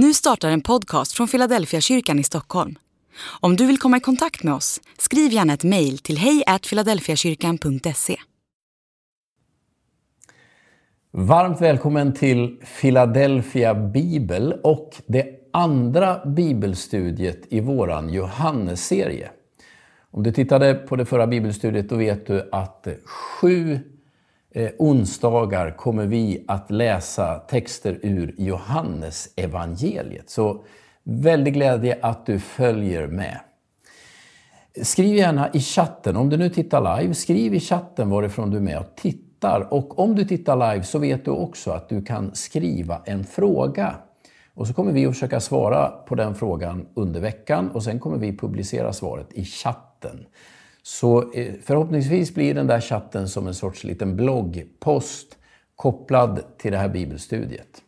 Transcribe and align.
Nu 0.00 0.14
startar 0.14 0.50
en 0.50 0.60
podcast 0.60 1.12
från 1.12 1.28
Philadelphia 1.28 1.80
kyrkan 1.80 2.18
i 2.18 2.22
Stockholm. 2.22 2.74
Om 3.40 3.56
du 3.56 3.66
vill 3.66 3.78
komma 3.78 3.96
i 3.96 4.00
kontakt 4.00 4.42
med 4.42 4.54
oss, 4.54 4.80
skriv 4.98 5.32
gärna 5.32 5.52
ett 5.52 5.64
mejl 5.64 5.98
till 5.98 6.18
hejfiladelfiakyrkan.se. 6.18 8.16
Varmt 11.10 11.60
välkommen 11.60 12.14
till 12.14 12.60
Philadelphia 12.80 13.74
Bibel 13.74 14.52
och 14.64 14.94
det 15.06 15.26
andra 15.52 16.26
bibelstudiet 16.26 17.40
i 17.48 17.60
våran 17.60 18.12
Johannesserie. 18.12 19.30
Om 20.10 20.22
du 20.22 20.32
tittade 20.32 20.74
på 20.74 20.96
det 20.96 21.04
förra 21.04 21.26
bibelstudiet 21.26 21.88
då 21.88 21.96
vet 21.96 22.26
du 22.26 22.48
att 22.52 22.86
sju 23.04 23.80
eh, 24.50 24.70
onsdagar 24.78 25.70
kommer 25.70 26.06
vi 26.06 26.44
att 26.48 26.70
läsa 26.70 27.38
texter 27.38 27.98
ur 28.02 28.34
Johannes 28.38 29.28
evangeliet. 29.36 30.30
Så 30.30 30.62
väldigt 31.02 31.54
glädje 31.54 31.98
att 32.02 32.26
du 32.26 32.38
följer 32.38 33.06
med. 33.06 33.40
Skriv 34.82 35.16
gärna 35.16 35.50
i 35.52 35.60
chatten, 35.60 36.16
om 36.16 36.30
du 36.30 36.36
nu 36.36 36.50
tittar 36.50 37.00
live, 37.00 37.14
skriv 37.14 37.54
i 37.54 37.60
chatten 37.60 38.10
varifrån 38.10 38.50
du 38.50 38.56
är 38.56 38.60
med 38.60 38.78
och 38.78 38.96
tittar. 38.96 39.72
Och 39.72 39.98
om 39.98 40.14
du 40.14 40.24
tittar 40.24 40.72
live 40.72 40.84
så 40.84 40.98
vet 40.98 41.24
du 41.24 41.30
också 41.30 41.70
att 41.70 41.88
du 41.88 42.04
kan 42.04 42.34
skriva 42.34 43.00
en 43.04 43.24
fråga. 43.24 43.94
Och 44.54 44.66
så 44.66 44.74
kommer 44.74 44.92
vi 44.92 45.06
att 45.06 45.12
försöka 45.12 45.40
svara 45.40 45.88
på 45.88 46.14
den 46.14 46.34
frågan 46.34 46.86
under 46.94 47.20
veckan 47.20 47.70
och 47.70 47.82
sen 47.82 48.00
kommer 48.00 48.18
vi 48.18 48.36
publicera 48.36 48.92
svaret 48.92 49.32
i 49.32 49.44
chatten. 49.44 50.26
Så 50.88 51.32
eh, 51.32 51.54
förhoppningsvis 51.64 52.34
blir 52.34 52.54
den 52.54 52.66
där 52.66 52.80
chatten 52.80 53.28
som 53.28 53.46
en 53.46 53.54
sorts 53.54 53.84
liten 53.84 54.16
bloggpost 54.16 55.36
kopplad 55.76 56.40
till 56.58 56.72
det 56.72 56.78
här 56.78 56.88
bibelstudiet. 56.88 57.82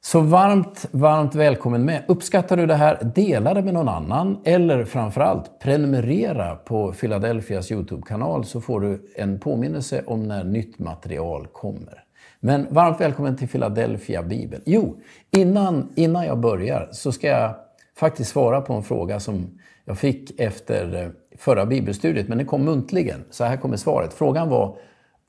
Så 0.00 0.20
varmt, 0.20 0.86
varmt 0.90 1.34
välkommen 1.34 1.84
med. 1.84 2.04
Uppskattar 2.08 2.56
du 2.56 2.66
det 2.66 2.74
här, 2.74 3.12
dela 3.14 3.54
det 3.54 3.62
med 3.62 3.74
någon 3.74 3.88
annan 3.88 4.40
eller 4.44 4.84
framförallt 4.84 5.60
prenumerera 5.60 6.56
på 6.56 6.92
Philadelphias 6.92 7.72
Youtube-kanal 7.72 8.44
så 8.44 8.60
får 8.60 8.80
du 8.80 9.12
en 9.16 9.38
påminnelse 9.38 10.02
om 10.06 10.28
när 10.28 10.44
nytt 10.44 10.78
material 10.78 11.46
kommer. 11.52 12.04
Men 12.40 12.66
varmt 12.70 13.00
välkommen 13.00 13.36
till 13.36 13.48
Philadelphia 13.48 14.22
Bibel. 14.22 14.60
Jo, 14.64 14.96
innan, 15.30 15.88
innan 15.94 16.24
jag 16.24 16.38
börjar 16.38 16.88
så 16.92 17.12
ska 17.12 17.26
jag 17.26 17.54
faktiskt 17.96 18.30
svara 18.30 18.60
på 18.60 18.72
en 18.72 18.82
fråga 18.82 19.20
som 19.20 19.58
jag 19.84 19.98
fick 19.98 20.40
efter 20.40 21.02
eh, 21.02 21.08
förra 21.38 21.66
bibelstudiet, 21.66 22.28
men 22.28 22.38
det 22.38 22.44
kom 22.44 22.64
muntligen. 22.64 23.24
Så 23.30 23.44
här 23.44 23.56
kommer 23.56 23.76
svaret. 23.76 24.14
Frågan 24.14 24.48
var, 24.48 24.78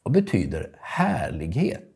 vad 0.04 0.14
betyder 0.14 0.70
härlighet? 0.82 1.92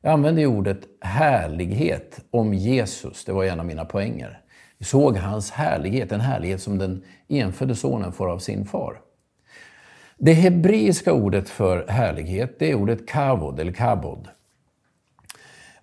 Jag 0.00 0.12
använde 0.12 0.46
ordet 0.46 0.80
härlighet 1.00 2.20
om 2.30 2.54
Jesus, 2.54 3.24
det 3.24 3.32
var 3.32 3.44
en 3.44 3.60
av 3.60 3.66
mina 3.66 3.84
poänger. 3.84 4.40
Vi 4.78 4.84
såg 4.84 5.16
hans 5.16 5.50
härlighet, 5.50 6.12
en 6.12 6.20
härlighet 6.20 6.62
som 6.62 6.78
den 6.78 7.04
enfödde 7.28 7.74
sonen 7.74 8.12
får 8.12 8.30
av 8.30 8.38
sin 8.38 8.64
far. 8.64 9.00
Det 10.18 10.32
hebreiska 10.32 11.12
ordet 11.12 11.48
för 11.48 11.86
härlighet, 11.88 12.58
det 12.58 12.70
är 12.70 12.74
ordet 12.74 13.08
kavod 13.08 13.60
eller 13.60 13.72
kabod. 13.72 14.28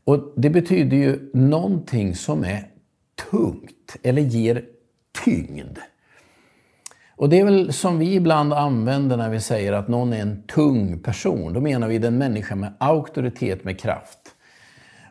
Och 0.04 0.34
det 0.38 0.50
betyder 0.50 0.98
ju 0.98 1.32
någonting 1.34 2.16
som 2.16 2.44
är 2.44 2.68
tungt 3.32 3.96
eller 4.04 4.22
ger 4.22 4.66
tyngd. 5.26 5.78
Och 7.20 7.30
det 7.30 7.40
är 7.40 7.46
väl 7.46 7.74
som 7.74 8.00
vi 8.00 8.14
ibland 8.14 8.54
använder 8.54 9.18
när 9.18 9.30
vi 9.30 9.40
säger 9.40 9.74
att 9.74 9.88
någon 9.88 10.14
är 10.14 10.22
en 10.22 10.44
tung 10.44 11.00
person. 11.00 11.54
Då 11.54 11.62
menar 11.62 11.88
vi 11.88 11.98
den 11.98 12.18
människa 12.18 12.56
med 12.56 12.74
auktoritet, 12.78 13.64
med 13.64 13.80
kraft. 13.80 14.20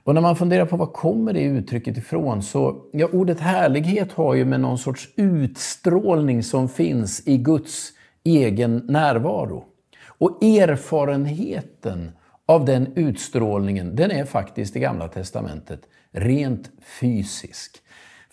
Och 0.04 0.14
när 0.14 0.20
man 0.20 0.36
funderar 0.36 0.66
på 0.66 0.76
var 0.76 0.86
kommer 0.86 1.32
det 1.32 1.42
uttrycket 1.42 1.96
ifrån 1.96 2.42
så, 2.42 2.84
ja, 2.92 3.08
ordet 3.12 3.40
härlighet 3.40 4.12
har 4.12 4.34
ju 4.34 4.44
med 4.44 4.60
någon 4.60 4.78
sorts 4.78 5.08
utstrålning 5.16 6.42
som 6.42 6.68
finns 6.68 7.28
i 7.28 7.38
Guds 7.38 7.88
egen 8.24 8.76
närvaro. 8.76 9.64
Och 10.06 10.44
erfarenheten 10.44 12.10
av 12.46 12.64
den 12.64 12.92
utstrålningen, 12.96 13.96
den 13.96 14.10
är 14.10 14.24
faktiskt 14.24 14.76
i 14.76 14.80
Gamla 14.80 15.08
Testamentet 15.08 15.80
rent 16.12 16.70
fysisk. 17.00 17.82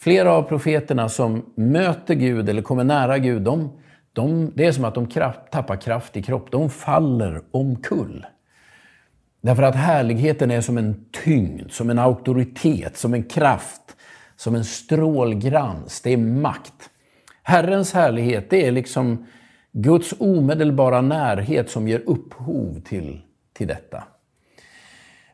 Flera 0.06 0.32
av 0.32 0.44
profeterna 0.44 1.10
som 1.10 1.46
möter 1.56 2.16
Gud 2.16 2.50
eller 2.50 2.62
kommer 2.62 2.84
nära 2.84 3.18
Gud, 3.18 3.42
de, 3.42 3.72
de, 4.14 4.52
det 4.56 4.66
är 4.66 4.72
som 4.72 4.86
att 4.86 4.96
de 4.96 5.08
kraft, 5.08 5.40
tappar 5.52 5.76
kraft 5.76 6.18
i 6.18 6.24
kropp. 6.24 6.52
De 6.52 6.70
faller 6.70 7.42
omkull. 7.52 8.26
Därför 9.42 9.64
att 9.64 9.76
härligheten 9.76 10.52
är 10.52 10.62
som 10.62 10.78
en 10.78 11.06
tyngd, 11.24 11.72
som 11.72 11.90
en 11.90 12.00
auktoritet, 12.00 12.98
som 12.98 13.14
en 13.14 13.24
kraft, 13.24 13.96
som 14.36 14.56
en 14.56 14.66
strålgrans. 14.66 16.02
Det 16.02 16.14
är 16.14 16.18
makt. 16.18 16.90
Herrens 17.44 17.94
härlighet, 17.94 18.50
det 18.50 18.68
är 18.68 18.72
liksom 18.72 19.26
Guds 19.72 20.14
omedelbara 20.20 21.02
närhet 21.02 21.70
som 21.70 21.88
ger 21.88 22.00
upphov 22.06 22.82
till, 22.82 23.22
till 23.54 23.68
detta. 23.68 24.04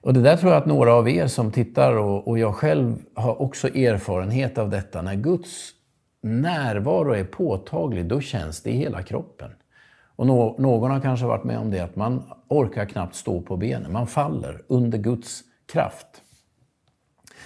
Och 0.01 0.13
det 0.13 0.22
där 0.22 0.38
tror 0.38 0.51
jag 0.51 0.62
att 0.62 0.67
några 0.67 0.94
av 0.94 1.09
er 1.09 1.28
som 1.28 1.51
tittar 1.51 1.97
och, 1.97 2.28
och 2.28 2.39
jag 2.39 2.56
själv 2.56 2.95
har 3.13 3.41
också 3.41 3.67
erfarenhet 3.67 4.57
av 4.57 4.69
detta. 4.69 5.01
När 5.01 5.16
Guds 5.16 5.69
närvaro 6.22 7.13
är 7.13 7.23
påtaglig, 7.23 8.06
då 8.06 8.22
känns 8.22 8.62
det 8.62 8.69
i 8.69 8.78
hela 8.78 9.03
kroppen. 9.03 9.51
Och 10.16 10.28
no, 10.28 10.56
någon 10.59 10.91
har 10.91 11.00
kanske 11.00 11.25
varit 11.25 11.44
med 11.44 11.59
om 11.59 11.72
det, 11.72 11.79
att 11.79 11.95
man 11.95 12.23
orkar 12.47 12.85
knappt 12.85 13.16
stå 13.16 13.41
på 13.41 13.57
benen. 13.57 13.91
Man 13.91 14.07
faller 14.07 14.62
under 14.67 14.97
Guds 14.97 15.41
kraft. 15.73 16.07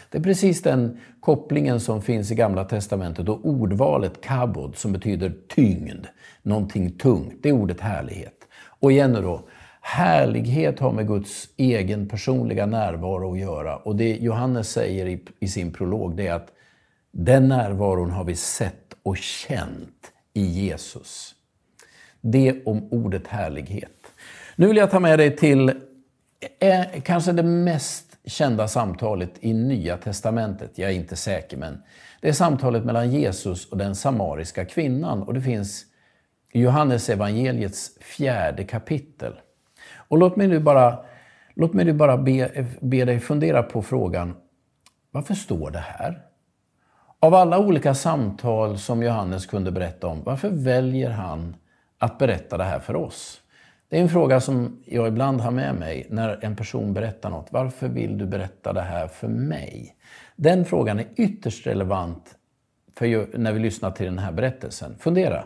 Det 0.09 0.17
är 0.17 0.23
precis 0.23 0.61
den 0.61 0.99
kopplingen 1.19 1.79
som 1.79 2.01
finns 2.01 2.31
i 2.31 2.35
Gamla 2.35 2.63
Testamentet 2.63 3.29
och 3.29 3.45
ordvalet 3.45 4.21
kabod 4.21 4.75
som 4.75 4.93
betyder 4.93 5.33
tyngd, 5.47 6.05
någonting 6.41 6.91
tungt. 6.91 7.33
Det 7.41 7.49
är 7.49 7.53
ordet 7.53 7.81
härlighet. 7.81 8.47
Och 8.79 8.91
igen 8.91 9.11
nu 9.11 9.21
då, 9.21 9.41
Härlighet 9.87 10.79
har 10.79 10.91
med 10.91 11.07
Guds 11.07 11.49
egen 11.57 12.07
personliga 12.07 12.65
närvaro 12.65 13.33
att 13.33 13.39
göra. 13.39 13.77
Och 13.77 13.95
det 13.95 14.15
Johannes 14.15 14.69
säger 14.69 15.05
i, 15.05 15.23
i 15.39 15.47
sin 15.47 15.73
prolog 15.73 16.15
det 16.15 16.27
är 16.27 16.33
att 16.33 16.51
den 17.11 17.47
närvaron 17.47 18.11
har 18.11 18.23
vi 18.23 18.35
sett 18.35 18.95
och 19.03 19.17
känt 19.17 20.11
i 20.33 20.41
Jesus. 20.45 21.35
Det 22.21 22.63
om 22.65 22.87
ordet 22.91 23.27
härlighet. 23.27 23.91
Nu 24.55 24.67
vill 24.67 24.77
jag 24.77 24.91
ta 24.91 24.99
med 24.99 25.19
dig 25.19 25.35
till 25.35 25.69
eh, 26.59 26.85
kanske 27.03 27.31
det 27.31 27.43
mest 27.43 28.17
kända 28.25 28.67
samtalet 28.67 29.31
i 29.39 29.53
Nya 29.53 29.97
Testamentet. 29.97 30.77
Jag 30.77 30.91
är 30.91 30.95
inte 30.95 31.15
säker, 31.15 31.57
men 31.57 31.83
det 32.21 32.29
är 32.29 32.33
samtalet 32.33 32.85
mellan 32.85 33.11
Jesus 33.11 33.71
och 33.71 33.77
den 33.77 33.95
samariska 33.95 34.65
kvinnan. 34.65 35.23
Och 35.23 35.33
det 35.33 35.41
finns 35.41 35.85
i 36.53 36.61
Johannes 36.61 37.09
evangeliets 37.09 37.91
fjärde 38.01 38.63
kapitel. 38.63 39.33
Och 40.07 40.17
låt 40.17 40.35
mig 40.35 40.47
nu 40.47 40.59
bara, 40.59 40.99
låt 41.53 41.73
mig 41.73 41.85
nu 41.85 41.93
bara 41.93 42.17
be, 42.17 42.65
be 42.79 43.05
dig 43.05 43.19
fundera 43.19 43.63
på 43.63 43.81
frågan, 43.81 44.35
varför 45.11 45.33
står 45.33 45.71
det 45.71 45.79
här? 45.79 46.21
Av 47.19 47.33
alla 47.33 47.59
olika 47.59 47.93
samtal 47.93 48.77
som 48.77 49.03
Johannes 49.03 49.45
kunde 49.45 49.71
berätta 49.71 50.07
om, 50.07 50.23
varför 50.23 50.49
väljer 50.49 51.09
han 51.09 51.55
att 51.97 52.17
berätta 52.17 52.57
det 52.57 52.63
här 52.63 52.79
för 52.79 52.95
oss? 52.95 53.41
Det 53.89 53.97
är 53.97 54.01
en 54.01 54.09
fråga 54.09 54.39
som 54.39 54.83
jag 54.85 55.07
ibland 55.07 55.41
har 55.41 55.51
med 55.51 55.75
mig 55.75 56.07
när 56.09 56.45
en 56.45 56.55
person 56.55 56.93
berättar 56.93 57.29
något. 57.29 57.47
Varför 57.49 57.87
vill 57.87 58.17
du 58.17 58.25
berätta 58.25 58.73
det 58.73 58.81
här 58.81 59.07
för 59.07 59.27
mig? 59.27 59.95
Den 60.35 60.65
frågan 60.65 60.99
är 60.99 61.05
ytterst 61.15 61.67
relevant 61.67 62.35
för 62.95 63.37
när 63.37 63.53
vi 63.53 63.59
lyssnar 63.59 63.91
till 63.91 64.05
den 64.05 64.19
här 64.19 64.31
berättelsen. 64.31 64.95
Fundera. 64.99 65.45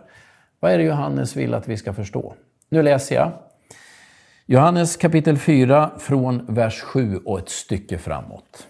Vad 0.59 0.71
är 0.71 0.77
det 0.77 0.83
Johannes 0.83 1.35
vill 1.35 1.53
att 1.53 1.67
vi 1.67 1.77
ska 1.77 1.93
förstå? 1.93 2.33
Nu 2.69 2.83
läser 2.83 3.15
jag 3.15 3.31
Johannes 4.51 4.97
kapitel 4.97 5.37
4 5.37 5.91
från 5.97 6.45
vers 6.45 6.81
7 6.81 7.17
och 7.17 7.39
ett 7.39 7.49
stycke 7.49 7.97
framåt. 7.97 8.67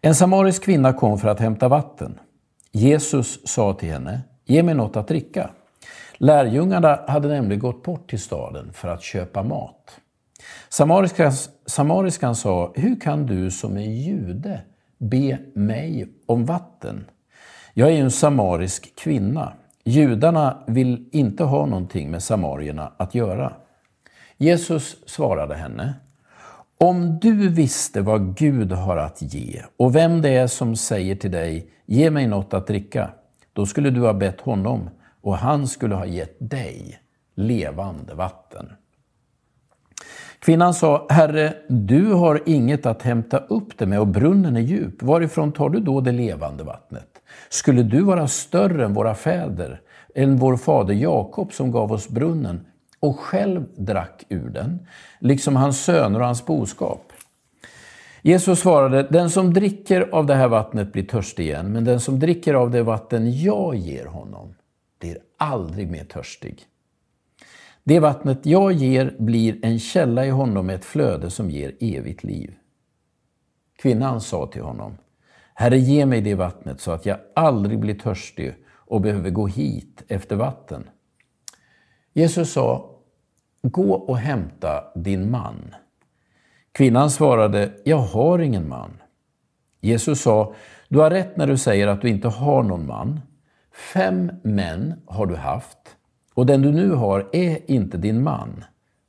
En 0.00 0.14
samarisk 0.14 0.64
kvinna 0.64 0.92
kom 0.92 1.18
för 1.18 1.28
att 1.28 1.40
hämta 1.40 1.68
vatten. 1.68 2.18
Jesus 2.70 3.48
sa 3.48 3.74
till 3.74 3.88
henne, 3.92 4.20
ge 4.44 4.62
mig 4.62 4.74
något 4.74 4.96
att 4.96 5.08
dricka. 5.08 5.50
Lärjungarna 6.16 7.00
hade 7.08 7.28
nämligen 7.28 7.58
gått 7.60 7.82
bort 7.82 8.10
till 8.10 8.20
staden 8.20 8.72
för 8.72 8.88
att 8.88 9.02
köpa 9.02 9.42
mat. 9.42 10.00
Samariskan, 10.68 11.32
samariskan 11.66 12.36
sa, 12.36 12.72
hur 12.74 13.00
kan 13.00 13.26
du 13.26 13.50
som 13.50 13.76
är 13.76 13.90
jude 13.90 14.60
be 14.98 15.38
mig 15.54 16.08
om 16.26 16.46
vatten? 16.46 17.04
Jag 17.74 17.88
är 17.88 17.92
ju 17.92 18.00
en 18.00 18.10
samarisk 18.10 18.96
kvinna. 18.96 19.52
Judarna 19.84 20.64
vill 20.66 21.08
inte 21.12 21.44
ha 21.44 21.66
någonting 21.66 22.10
med 22.10 22.22
samarierna 22.22 22.92
att 22.96 23.14
göra. 23.14 23.52
Jesus 24.42 24.96
svarade 25.06 25.54
henne, 25.54 25.94
om 26.78 27.18
du 27.18 27.48
visste 27.48 28.00
vad 28.00 28.36
Gud 28.36 28.72
har 28.72 28.96
att 28.96 29.34
ge 29.34 29.62
och 29.76 29.96
vem 29.96 30.22
det 30.22 30.28
är 30.28 30.46
som 30.46 30.76
säger 30.76 31.16
till 31.16 31.30
dig, 31.30 31.70
ge 31.86 32.10
mig 32.10 32.26
något 32.26 32.54
att 32.54 32.66
dricka, 32.66 33.10
då 33.52 33.66
skulle 33.66 33.90
du 33.90 34.00
ha 34.00 34.12
bett 34.12 34.40
honom 34.40 34.90
och 35.20 35.36
han 35.36 35.68
skulle 35.68 35.94
ha 35.94 36.06
gett 36.06 36.36
dig 36.38 36.98
levande 37.34 38.14
vatten. 38.14 38.72
Kvinnan 40.38 40.74
sa, 40.74 41.06
Herre, 41.10 41.54
du 41.68 42.12
har 42.12 42.42
inget 42.46 42.86
att 42.86 43.02
hämta 43.02 43.38
upp 43.38 43.78
det 43.78 43.86
med 43.86 44.00
och 44.00 44.08
brunnen 44.08 44.56
är 44.56 44.60
djup. 44.60 45.02
Varifrån 45.02 45.52
tar 45.52 45.68
du 45.68 45.80
då 45.80 46.00
det 46.00 46.12
levande 46.12 46.64
vattnet? 46.64 47.08
Skulle 47.48 47.82
du 47.82 48.00
vara 48.00 48.28
större 48.28 48.84
än 48.84 48.94
våra 48.94 49.14
fäder, 49.14 49.80
än 50.14 50.36
vår 50.36 50.56
fader 50.56 50.94
Jakob 50.94 51.52
som 51.52 51.72
gav 51.72 51.92
oss 51.92 52.08
brunnen 52.08 52.66
och 53.02 53.18
själv 53.18 53.66
drack 53.76 54.24
ur 54.28 54.48
den, 54.48 54.86
liksom 55.18 55.56
hans 55.56 55.84
söner 55.84 56.20
och 56.20 56.26
hans 56.26 56.46
boskap? 56.46 57.12
Jesus 58.22 58.60
svarade, 58.60 59.02
den 59.02 59.30
som 59.30 59.54
dricker 59.54 60.08
av 60.12 60.26
det 60.26 60.34
här 60.34 60.48
vattnet 60.48 60.92
blir 60.92 61.02
törstig 61.02 61.44
igen, 61.44 61.72
men 61.72 61.84
den 61.84 62.00
som 62.00 62.18
dricker 62.18 62.54
av 62.54 62.70
det 62.70 62.82
vatten 62.82 63.40
jag 63.40 63.74
ger 63.74 64.06
honom 64.06 64.54
blir 65.00 65.18
aldrig 65.36 65.90
mer 65.90 66.04
törstig. 66.04 66.66
Det 67.84 68.00
vattnet 68.00 68.46
jag 68.46 68.72
ger 68.72 69.16
blir 69.18 69.58
en 69.62 69.78
källa 69.78 70.26
i 70.26 70.30
honom 70.30 70.66
med 70.66 70.76
ett 70.76 70.84
flöde 70.84 71.30
som 71.30 71.50
ger 71.50 71.76
evigt 71.80 72.24
liv. 72.24 72.54
Kvinnan 73.76 74.20
sa 74.20 74.46
till 74.46 74.62
honom, 74.62 74.98
Herre 75.54 75.78
ge 75.78 76.06
mig 76.06 76.20
det 76.20 76.34
vattnet 76.34 76.80
så 76.80 76.90
att 76.90 77.06
jag 77.06 77.18
aldrig 77.34 77.78
blir 77.78 77.94
törstig 77.94 78.54
och 78.68 79.00
behöver 79.00 79.30
gå 79.30 79.46
hit 79.46 80.02
efter 80.08 80.36
vatten. 80.36 80.88
Jesus 82.12 82.52
sa, 82.52 82.91
Gå 83.62 83.94
och 83.94 84.18
hämta 84.18 84.84
din 84.94 85.30
man. 85.30 85.74
Kvinnan 86.72 87.10
svarade, 87.10 87.72
Jag 87.84 87.96
har 87.98 88.38
ingen 88.38 88.68
man. 88.68 88.90
Jesus 89.80 90.22
sa, 90.22 90.54
Du 90.88 90.98
har 90.98 91.10
rätt 91.10 91.36
när 91.36 91.46
du 91.46 91.58
säger 91.58 91.86
att 91.86 92.00
du 92.00 92.08
inte 92.08 92.28
har 92.28 92.62
någon 92.62 92.86
man. 92.86 93.20
Fem 93.72 94.32
män 94.42 94.94
har 95.06 95.26
du 95.26 95.36
haft 95.36 95.96
och 96.34 96.46
den 96.46 96.62
du 96.62 96.72
nu 96.72 96.90
har 96.90 97.28
är 97.32 97.70
inte 97.70 97.98
din 97.98 98.22
man. 98.22 98.64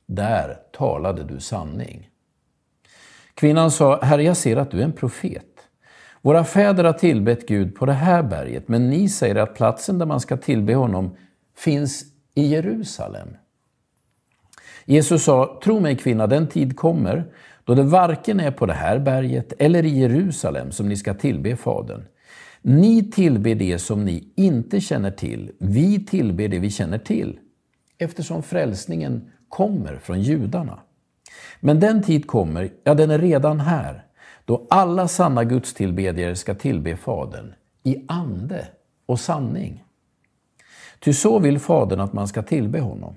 Där 0.06 0.58
talade 0.72 1.24
du 1.24 1.40
sanning. 1.40 2.08
Kvinnan 3.34 3.70
sa, 3.70 4.00
Herre, 4.02 4.22
jag 4.22 4.36
ser 4.36 4.56
att 4.56 4.70
du 4.70 4.80
är 4.80 4.84
en 4.84 4.92
profet. 4.92 5.44
Våra 6.22 6.44
fäder 6.44 6.84
har 6.84 6.92
tillbett 6.92 7.48
Gud 7.48 7.74
på 7.76 7.86
det 7.86 7.92
här 7.92 8.22
berget, 8.22 8.68
men 8.68 8.90
ni 8.90 9.08
säger 9.08 9.36
att 9.36 9.54
platsen 9.54 9.98
där 9.98 10.06
man 10.06 10.20
ska 10.20 10.36
tillbe 10.36 10.74
honom 10.74 11.16
finns 11.56 12.04
i 12.34 12.46
Jerusalem. 12.46 13.28
Jesus 14.84 15.24
sa, 15.24 15.60
tro 15.64 15.80
mig 15.80 15.96
kvinna, 15.96 16.26
den 16.26 16.46
tid 16.46 16.76
kommer 16.76 17.24
då 17.64 17.74
det 17.74 17.82
varken 17.82 18.40
är 18.40 18.50
på 18.50 18.66
det 18.66 18.72
här 18.72 18.98
berget 18.98 19.52
eller 19.58 19.84
i 19.84 19.98
Jerusalem 19.98 20.72
som 20.72 20.88
ni 20.88 20.96
ska 20.96 21.14
tillbe 21.14 21.56
Fadern. 21.56 22.02
Ni 22.62 23.10
tillber 23.10 23.54
det 23.54 23.78
som 23.78 24.04
ni 24.04 24.32
inte 24.36 24.80
känner 24.80 25.10
till. 25.10 25.52
Vi 25.58 26.04
tillber 26.04 26.48
det 26.48 26.58
vi 26.58 26.70
känner 26.70 26.98
till. 26.98 27.38
Eftersom 27.98 28.42
frälsningen 28.42 29.30
kommer 29.48 29.96
från 29.96 30.20
judarna. 30.20 30.78
Men 31.60 31.80
den 31.80 32.02
tid 32.02 32.26
kommer, 32.26 32.70
ja 32.84 32.94
den 32.94 33.10
är 33.10 33.18
redan 33.18 33.60
här, 33.60 34.04
då 34.44 34.66
alla 34.70 35.08
sanna 35.08 35.44
gudstillbedjare 35.44 36.36
ska 36.36 36.54
tillbe 36.54 36.96
Fadern 36.96 37.54
i 37.82 38.04
ande 38.08 38.66
och 39.06 39.20
sanning. 39.20 39.84
Ty 41.00 41.12
så 41.12 41.38
vill 41.38 41.58
Fadern 41.58 42.00
att 42.00 42.12
man 42.12 42.28
ska 42.28 42.42
tillbe 42.42 42.80
honom. 42.80 43.14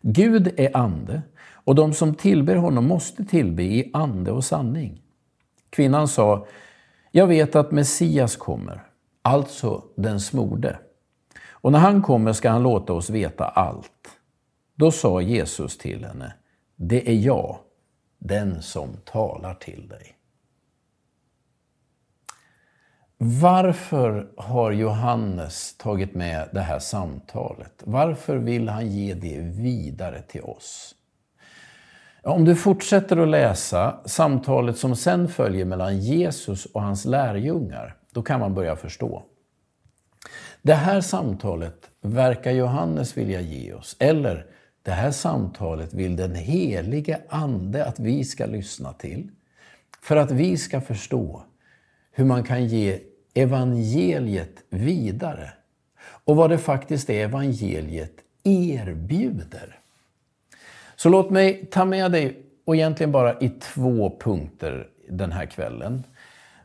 Gud 0.00 0.60
är 0.60 0.76
ande 0.76 1.22
och 1.52 1.74
de 1.74 1.92
som 1.92 2.14
tillber 2.14 2.56
honom 2.56 2.86
måste 2.86 3.24
tillbe 3.24 3.62
i 3.62 3.90
ande 3.92 4.32
och 4.32 4.44
sanning. 4.44 5.02
Kvinnan 5.70 6.08
sa, 6.08 6.46
jag 7.10 7.26
vet 7.26 7.56
att 7.56 7.72
Messias 7.72 8.36
kommer, 8.36 8.82
alltså 9.22 9.84
den 9.96 10.20
smorde. 10.20 10.78
Och 11.50 11.72
när 11.72 11.78
han 11.78 12.02
kommer 12.02 12.32
ska 12.32 12.50
han 12.50 12.62
låta 12.62 12.92
oss 12.92 13.10
veta 13.10 13.44
allt. 13.44 14.08
Då 14.74 14.90
sa 14.90 15.20
Jesus 15.20 15.78
till 15.78 16.04
henne, 16.04 16.34
det 16.76 17.10
är 17.10 17.14
jag, 17.14 17.58
den 18.18 18.62
som 18.62 18.88
talar 19.04 19.54
till 19.54 19.88
dig. 19.88 20.17
Varför 23.20 24.28
har 24.36 24.72
Johannes 24.72 25.76
tagit 25.76 26.14
med 26.14 26.48
det 26.52 26.60
här 26.60 26.78
samtalet? 26.78 27.82
Varför 27.84 28.36
vill 28.36 28.68
han 28.68 28.90
ge 28.90 29.14
det 29.14 29.40
vidare 29.40 30.22
till 30.22 30.42
oss? 30.42 30.94
Om 32.22 32.44
du 32.44 32.56
fortsätter 32.56 33.16
att 33.16 33.28
läsa 33.28 34.00
samtalet 34.04 34.78
som 34.78 34.96
sen 34.96 35.28
följer 35.28 35.64
mellan 35.64 35.98
Jesus 35.98 36.66
och 36.66 36.82
hans 36.82 37.04
lärjungar, 37.04 37.96
då 38.10 38.22
kan 38.22 38.40
man 38.40 38.54
börja 38.54 38.76
förstå. 38.76 39.22
Det 40.62 40.74
här 40.74 41.00
samtalet 41.00 41.90
verkar 42.00 42.52
Johannes 42.52 43.16
vilja 43.16 43.40
ge 43.40 43.72
oss, 43.72 43.96
eller 43.98 44.46
det 44.82 44.92
här 44.92 45.10
samtalet 45.10 45.94
vill 45.94 46.16
den 46.16 46.34
helige 46.34 47.20
Ande 47.28 47.86
att 47.86 48.00
vi 48.00 48.24
ska 48.24 48.46
lyssna 48.46 48.92
till, 48.92 49.30
för 50.02 50.16
att 50.16 50.30
vi 50.30 50.56
ska 50.56 50.80
förstå 50.80 51.42
hur 52.18 52.24
man 52.24 52.42
kan 52.42 52.66
ge 52.66 52.98
evangeliet 53.34 54.64
vidare 54.70 55.50
och 56.24 56.36
vad 56.36 56.50
det 56.50 56.58
faktiskt 56.58 57.10
är 57.10 57.24
evangeliet 57.24 58.12
erbjuder. 58.44 59.78
Så 60.96 61.08
låt 61.08 61.30
mig 61.30 61.66
ta 61.70 61.84
med 61.84 62.12
dig, 62.12 62.42
och 62.64 62.76
egentligen 62.76 63.12
bara 63.12 63.38
i 63.38 63.48
två 63.48 64.18
punkter 64.20 64.88
den 65.08 65.32
här 65.32 65.46
kvällen. 65.46 66.04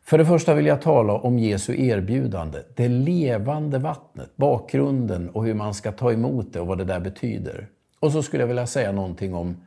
För 0.03 0.17
det 0.17 0.25
första 0.25 0.53
vill 0.53 0.65
jag 0.65 0.81
tala 0.81 1.13
om 1.13 1.39
Jesu 1.39 1.85
erbjudande, 1.85 2.59
det 2.75 2.87
levande 2.87 3.79
vattnet, 3.79 4.35
bakgrunden 4.35 5.29
och 5.29 5.45
hur 5.45 5.53
man 5.53 5.73
ska 5.73 5.91
ta 5.91 6.11
emot 6.11 6.53
det 6.53 6.59
och 6.59 6.67
vad 6.67 6.77
det 6.77 6.85
där 6.85 6.99
betyder. 6.99 7.67
Och 7.99 8.11
så 8.11 8.23
skulle 8.23 8.43
jag 8.43 8.47
vilja 8.47 8.67
säga 8.67 8.91
någonting 8.91 9.33
om 9.33 9.57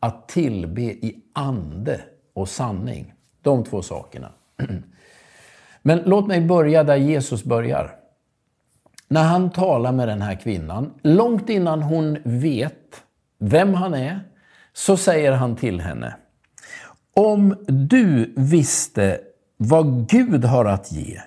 att 0.00 0.28
tillbe 0.28 0.82
i 0.82 1.22
ande 1.32 2.00
och 2.34 2.48
sanning. 2.48 3.14
De 3.42 3.64
två 3.64 3.82
sakerna. 3.82 4.32
Men 5.86 6.02
låt 6.04 6.26
mig 6.26 6.40
börja 6.40 6.84
där 6.84 6.96
Jesus 6.96 7.44
börjar. 7.44 7.94
När 9.08 9.22
han 9.22 9.50
talar 9.50 9.92
med 9.92 10.08
den 10.08 10.22
här 10.22 10.34
kvinnan, 10.34 10.92
långt 11.02 11.48
innan 11.48 11.82
hon 11.82 12.18
vet 12.24 13.02
vem 13.38 13.74
han 13.74 13.94
är, 13.94 14.20
så 14.72 14.96
säger 14.96 15.32
han 15.32 15.56
till 15.56 15.80
henne. 15.80 16.16
Om 17.14 17.56
du 17.66 18.34
visste 18.36 19.20
vad 19.56 20.08
Gud 20.08 20.44
har 20.44 20.64
att 20.64 20.92
ge 20.92 21.20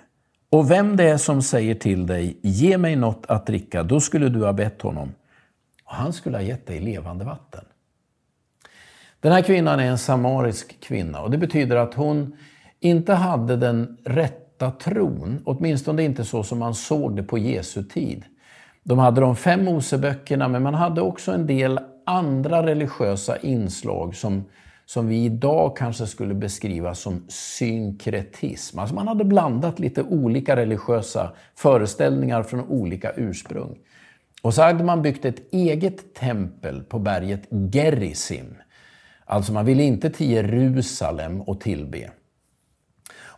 och 0.50 0.70
vem 0.70 0.96
det 0.96 1.04
är 1.04 1.16
som 1.16 1.42
säger 1.42 1.74
till 1.74 2.06
dig, 2.06 2.38
ge 2.42 2.78
mig 2.78 2.96
något 2.96 3.26
att 3.28 3.46
dricka, 3.46 3.82
då 3.82 4.00
skulle 4.00 4.28
du 4.28 4.44
ha 4.44 4.52
bett 4.52 4.82
honom. 4.82 5.14
Och 5.84 5.94
han 5.94 6.12
skulle 6.12 6.36
ha 6.36 6.42
gett 6.42 6.66
dig 6.66 6.80
levande 6.80 7.24
vatten. 7.24 7.64
Den 9.20 9.32
här 9.32 9.42
kvinnan 9.42 9.80
är 9.80 9.86
en 9.86 9.98
samarisk 9.98 10.80
kvinna 10.80 11.20
och 11.20 11.30
det 11.30 11.38
betyder 11.38 11.76
att 11.76 11.94
hon 11.94 12.36
inte 12.80 13.12
hade 13.12 13.56
den 13.56 13.96
rätta 14.04 14.49
tron, 14.70 15.42
åtminstone 15.44 16.02
inte 16.02 16.24
så 16.24 16.42
som 16.42 16.58
man 16.58 16.74
såg 16.74 17.16
det 17.16 17.22
på 17.22 17.38
Jesu 17.38 17.82
tid. 17.82 18.24
De 18.82 18.98
hade 18.98 19.20
de 19.20 19.36
fem 19.36 19.64
Moseböckerna, 19.64 20.48
men 20.48 20.62
man 20.62 20.74
hade 20.74 21.00
också 21.00 21.32
en 21.32 21.46
del 21.46 21.80
andra 22.06 22.66
religiösa 22.66 23.36
inslag 23.36 24.14
som, 24.14 24.44
som 24.86 25.08
vi 25.08 25.24
idag 25.24 25.76
kanske 25.76 26.06
skulle 26.06 26.34
beskriva 26.34 26.94
som 26.94 27.24
synkretism. 27.28 28.78
Alltså 28.78 28.94
man 28.94 29.08
hade 29.08 29.24
blandat 29.24 29.78
lite 29.78 30.02
olika 30.02 30.56
religiösa 30.56 31.32
föreställningar 31.54 32.42
från 32.42 32.68
olika 32.68 33.12
ursprung. 33.16 33.78
Och 34.42 34.54
så 34.54 34.62
hade 34.62 34.84
man 34.84 35.02
byggt 35.02 35.24
ett 35.24 35.52
eget 35.52 36.14
tempel 36.14 36.82
på 36.82 36.98
berget 36.98 37.48
Gerizim. 37.72 38.54
Alltså 39.24 39.52
man 39.52 39.64
ville 39.64 39.82
inte 39.82 40.10
till 40.10 40.30
Jerusalem 40.30 41.40
och 41.40 41.60
tillbe. 41.60 42.10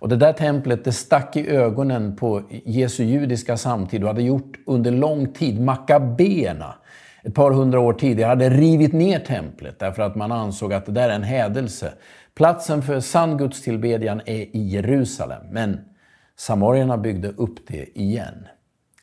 Och 0.03 0.09
det 0.09 0.17
där 0.17 0.33
templet 0.33 0.85
det 0.85 0.93
stack 0.93 1.37
i 1.37 1.49
ögonen 1.49 2.17
på 2.17 2.43
Jesu 2.65 3.05
judiska 3.05 3.57
samtid 3.57 4.03
och 4.03 4.09
hade 4.09 4.23
gjort 4.23 4.59
under 4.67 4.91
lång 4.91 5.33
tid. 5.33 5.61
makabéerna, 5.61 6.75
ett 7.23 7.35
par 7.35 7.51
hundra 7.51 7.81
år 7.81 7.93
tidigare, 7.93 8.29
hade 8.29 8.51
rivit 8.51 8.93
ner 8.93 9.19
templet 9.19 9.79
därför 9.79 10.03
att 10.03 10.17
man 10.17 10.33
ansåg 10.33 10.73
att 10.73 10.87
det 10.87 10.93
där 10.93 11.09
är 11.09 11.15
en 11.15 11.23
hädelse. 11.23 11.93
Platsen 12.35 12.83
för 12.83 13.01
sann 13.01 13.39
gudstillbedjan 13.39 14.21
är 14.27 14.57
i 14.57 14.69
Jerusalem, 14.69 15.43
men 15.51 15.81
samarierna 16.37 16.99
byggde 16.99 17.29
upp 17.29 17.69
det 17.69 17.99
igen. 17.99 18.49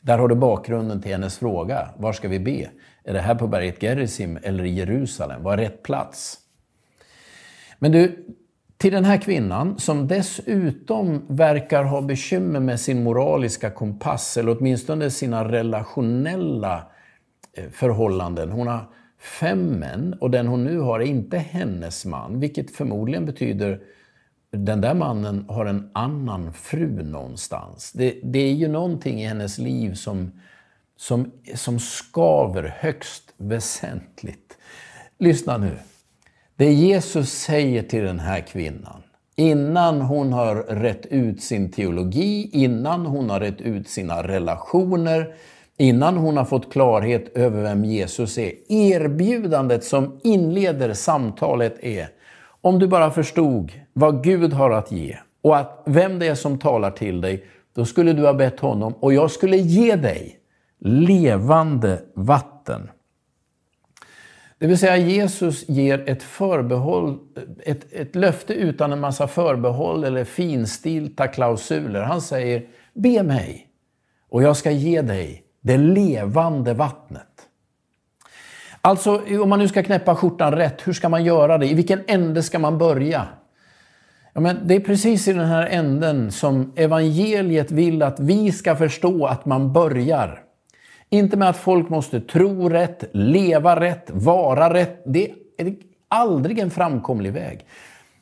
Där 0.02 0.18
har 0.18 0.28
du 0.28 0.36
bakgrunden 0.36 1.02
till 1.02 1.12
hennes 1.12 1.38
fråga. 1.38 1.90
Var 1.98 2.14
ska 2.14 2.28
vi 2.28 2.40
be? 2.40 2.70
Är 3.04 3.14
det 3.14 3.22
här 3.22 3.36
på 3.36 3.48
berget 3.48 3.84
Gerizim 3.84 4.40
eller 4.44 4.64
i 4.64 4.74
Jerusalem? 4.74 5.44
Vad 5.44 5.54
är 5.54 5.58
rätt 5.64 5.84
plats? 5.84 6.38
Men 7.80 7.92
du, 7.92 8.26
till 8.80 8.94
den 8.94 9.06
här 9.06 9.18
kvinnan 9.18 9.80
som 9.80 10.08
dessutom 10.08 11.26
verkar 11.28 11.84
ha 11.84 12.02
bekymmer 12.02 12.60
med 12.60 12.80
sin 12.80 13.04
moraliska 13.04 13.70
kompass, 13.70 14.38
eller 14.38 14.58
åtminstone 14.58 15.12
sina 15.12 15.52
relationella 15.52 16.88
eh, 17.54 17.70
förhållanden. 17.70 18.50
Hon 18.50 18.68
har 18.68 18.90
fem 19.40 19.66
män 19.66 20.16
och 20.22 20.32
den 20.32 20.48
hon 20.48 20.64
nu 20.64 20.80
har 20.80 21.00
är 21.00 21.06
inte 21.06 21.38
hennes 21.38 22.06
man, 22.06 22.40
vilket 22.40 22.72
förmodligen 22.72 23.26
betyder 23.26 23.82
den 24.52 24.82
där 24.82 24.94
mannen 24.94 25.46
har 25.50 25.66
en 25.66 25.90
annan 25.94 26.54
fru 26.54 27.04
någonstans. 27.04 27.92
Det, 27.92 28.20
det 28.24 28.40
är 28.40 28.54
ju 28.54 28.68
någonting 28.68 29.22
i 29.22 29.26
hennes 29.26 29.58
liv 29.58 29.94
som, 29.94 30.32
som, 30.98 31.32
som 31.56 31.80
skaver 31.80 32.76
högst 32.80 33.34
väsentligt. 33.38 34.58
Lyssna 35.18 35.58
nu. 35.58 35.72
Det 36.60 36.74
Jesus 36.74 37.30
säger 37.30 37.84
till 37.84 38.04
den 38.04 38.20
här 38.20 38.42
kvinnan, 38.42 39.04
innan 39.36 40.02
hon 40.02 40.34
har 40.34 40.56
rätt 40.56 41.06
ut 41.06 41.44
sin 41.44 41.72
teologi, 41.72 42.50
innan 42.54 43.06
hon 43.06 43.30
har 43.30 43.40
rätt 43.40 43.62
ut 43.62 43.90
sina 43.90 44.24
relationer, 44.28 45.34
innan 45.78 46.18
hon 46.18 46.38
har 46.38 46.46
fått 46.46 46.72
klarhet 46.72 47.38
över 47.38 47.62
vem 47.62 47.86
Jesus 47.86 48.38
är. 48.38 48.52
Erbjudandet 48.70 49.84
som 49.84 50.20
inleder 50.24 50.94
samtalet 50.94 51.84
är, 51.84 52.08
om 52.62 52.80
du 52.80 52.88
bara 52.88 53.12
förstod 53.12 53.72
vad 53.94 54.24
Gud 54.24 54.54
har 54.54 54.72
att 54.72 54.92
ge 54.92 55.18
och 55.42 55.58
att 55.58 55.84
vem 55.86 56.20
det 56.20 56.28
är 56.28 56.36
som 56.36 56.60
talar 56.60 56.92
till 56.92 57.22
dig, 57.22 57.44
då 57.76 57.86
skulle 57.86 58.14
du 58.14 58.26
ha 58.26 58.34
bett 58.34 58.60
honom 58.60 58.94
och 58.94 59.14
jag 59.14 59.32
skulle 59.32 59.58
ge 59.58 59.96
dig 59.96 60.40
levande 60.80 62.02
vatten. 62.16 62.90
Det 64.60 64.68
vill 64.68 64.78
säga 64.78 64.98
Jesus 64.98 65.70
ger 65.70 66.10
ett 66.10 66.24
förbehåll, 66.24 67.18
ett, 67.64 67.94
ett 67.94 68.16
löfte 68.16 68.54
utan 68.54 68.92
en 68.92 69.00
massa 69.00 69.28
förbehåll 69.28 70.04
eller 70.04 70.24
finstilta 70.24 71.28
klausuler. 71.28 72.02
Han 72.02 72.22
säger, 72.22 72.64
be 72.94 73.24
mig 73.24 73.68
och 74.30 74.44
jag 74.44 74.58
ska 74.58 74.72
ge 74.72 75.02
dig 75.02 75.44
det 75.62 75.78
levande 75.78 76.74
vattnet. 76.74 77.26
Alltså, 78.82 79.22
om 79.42 79.50
man 79.50 79.60
nu 79.60 79.68
ska 79.68 79.84
knäppa 79.84 80.16
skjortan 80.16 80.54
rätt, 80.54 80.88
hur 80.88 80.94
ska 80.94 81.10
man 81.10 81.24
göra 81.24 81.58
det? 81.58 81.68
I 81.68 81.74
vilken 81.74 82.00
ände 82.08 82.44
ska 82.44 82.60
man 82.60 82.78
börja? 82.78 83.28
Ja, 84.34 84.42
men 84.42 84.68
det 84.68 84.76
är 84.76 84.80
precis 84.80 85.28
i 85.28 85.34
den 85.34 85.48
här 85.48 85.68
änden 85.68 86.32
som 86.32 86.74
evangeliet 86.76 87.72
vill 87.72 88.04
att 88.04 88.20
vi 88.20 88.52
ska 88.52 88.76
förstå 88.76 89.26
att 89.26 89.46
man 89.46 89.74
börjar. 89.74 90.49
Inte 91.10 91.38
med 91.38 91.50
att 91.50 91.58
folk 91.58 91.90
måste 91.90 92.22
tro 92.22 92.70
rätt, 92.70 93.04
leva 93.12 93.80
rätt, 93.80 94.12
vara 94.14 94.74
rätt. 94.74 95.02
Det 95.06 95.32
är 95.58 95.76
aldrig 96.08 96.60
en 96.60 96.72
framkomlig 96.72 97.34
väg. 97.34 97.66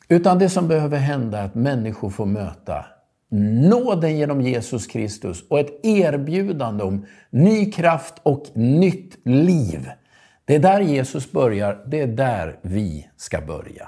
Utan 0.09 0.39
det 0.39 0.49
som 0.49 0.67
behöver 0.67 0.97
hända 0.97 1.39
är 1.39 1.45
att 1.45 1.55
människor 1.55 2.09
får 2.09 2.25
möta 2.25 2.85
nåden 3.29 4.17
genom 4.17 4.41
Jesus 4.41 4.87
Kristus 4.87 5.43
och 5.49 5.59
ett 5.59 5.85
erbjudande 5.85 6.83
om 6.83 7.05
ny 7.29 7.71
kraft 7.71 8.13
och 8.23 8.45
nytt 8.53 9.17
liv. 9.23 9.89
Det 10.45 10.55
är 10.55 10.59
där 10.59 10.79
Jesus 10.79 11.31
börjar, 11.31 11.83
det 11.85 12.01
är 12.01 12.07
där 12.07 12.59
vi 12.61 13.07
ska 13.17 13.41
börja. 13.41 13.87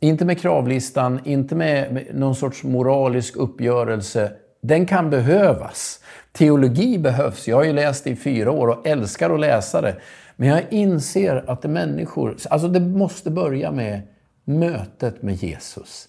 Inte 0.00 0.24
med 0.24 0.40
kravlistan, 0.40 1.20
inte 1.24 1.54
med 1.54 2.06
någon 2.14 2.34
sorts 2.34 2.64
moralisk 2.64 3.36
uppgörelse. 3.36 4.32
Den 4.60 4.86
kan 4.86 5.10
behövas. 5.10 6.00
Teologi 6.32 6.98
behövs. 6.98 7.48
Jag 7.48 7.56
har 7.56 7.64
ju 7.64 7.72
läst 7.72 8.06
i 8.06 8.16
fyra 8.16 8.50
år 8.50 8.68
och 8.68 8.86
älskar 8.86 9.30
att 9.30 9.40
läsa 9.40 9.80
det. 9.80 9.96
Men 10.36 10.48
jag 10.48 10.62
inser 10.70 11.44
att 11.50 11.62
det 11.62 11.68
människor, 11.68 12.36
alltså 12.50 12.68
det 12.68 12.80
måste 12.80 13.30
börja 13.30 13.72
med 13.72 14.02
mötet 14.44 15.22
med 15.22 15.34
Jesus. 15.34 16.08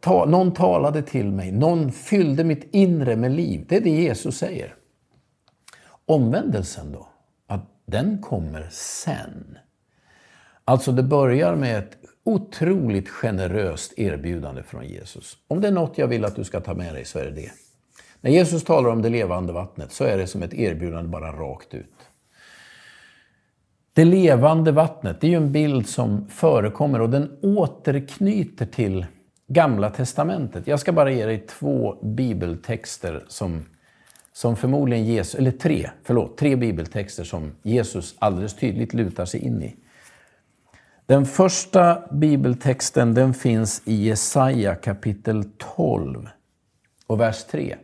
Ta, 0.00 0.24
någon 0.24 0.52
talade 0.52 1.02
till 1.02 1.30
mig, 1.30 1.52
någon 1.52 1.92
fyllde 1.92 2.44
mitt 2.44 2.74
inre 2.74 3.16
med 3.16 3.30
liv. 3.30 3.64
Det 3.68 3.76
är 3.76 3.80
det 3.80 3.90
Jesus 3.90 4.38
säger. 4.38 4.74
Omvändelsen 6.06 6.92
då? 6.92 7.08
Att 7.46 7.64
den 7.86 8.18
kommer 8.18 8.68
sen. 8.70 9.58
Alltså 10.64 10.92
det 10.92 11.02
börjar 11.02 11.56
med 11.56 11.78
ett 11.78 11.96
otroligt 12.30 13.08
generöst 13.08 13.98
erbjudande 13.98 14.62
från 14.62 14.86
Jesus. 14.86 15.36
Om 15.48 15.60
det 15.60 15.68
är 15.68 15.72
något 15.72 15.98
jag 15.98 16.08
vill 16.08 16.24
att 16.24 16.36
du 16.36 16.44
ska 16.44 16.60
ta 16.60 16.74
med 16.74 16.94
dig 16.94 17.04
så 17.04 17.18
är 17.18 17.24
det 17.24 17.30
det. 17.30 17.50
När 18.20 18.30
Jesus 18.30 18.64
talar 18.64 18.90
om 18.90 19.02
det 19.02 19.08
levande 19.08 19.52
vattnet 19.52 19.92
så 19.92 20.04
är 20.04 20.18
det 20.18 20.26
som 20.26 20.42
ett 20.42 20.54
erbjudande 20.54 21.08
bara 21.08 21.32
rakt 21.32 21.74
ut. 21.74 21.94
Det 23.94 24.04
levande 24.04 24.72
vattnet, 24.72 25.20
det 25.20 25.26
är 25.26 25.30
ju 25.30 25.36
en 25.36 25.52
bild 25.52 25.88
som 25.88 26.28
förekommer 26.28 27.00
och 27.00 27.10
den 27.10 27.38
återknyter 27.42 28.66
till 28.66 29.06
Gamla 29.46 29.90
Testamentet. 29.90 30.66
Jag 30.66 30.80
ska 30.80 30.92
bara 30.92 31.10
ge 31.10 31.26
dig 31.26 31.38
två 31.38 31.98
bibeltexter 32.02 33.24
som, 33.28 33.64
som 34.32 34.56
förmodligen 34.56 35.04
Jesus, 35.04 35.34
eller 35.34 35.50
tre, 35.50 35.90
förlåt, 36.04 36.38
tre 36.38 36.56
bibeltexter 36.56 37.24
som 37.24 37.52
Jesus 37.62 38.14
alldeles 38.18 38.56
tydligt 38.56 38.94
lutar 38.94 39.24
sig 39.24 39.40
in 39.40 39.62
i. 39.62 39.76
Den 41.10 41.26
första 41.26 42.02
bibeltexten 42.10 43.14
den 43.14 43.34
finns 43.34 43.82
i 43.84 43.94
Jesaja 43.94 44.74
kapitel 44.74 45.44
12 45.76 46.28
och 47.06 47.20
vers 47.20 47.44
3. 47.44 47.76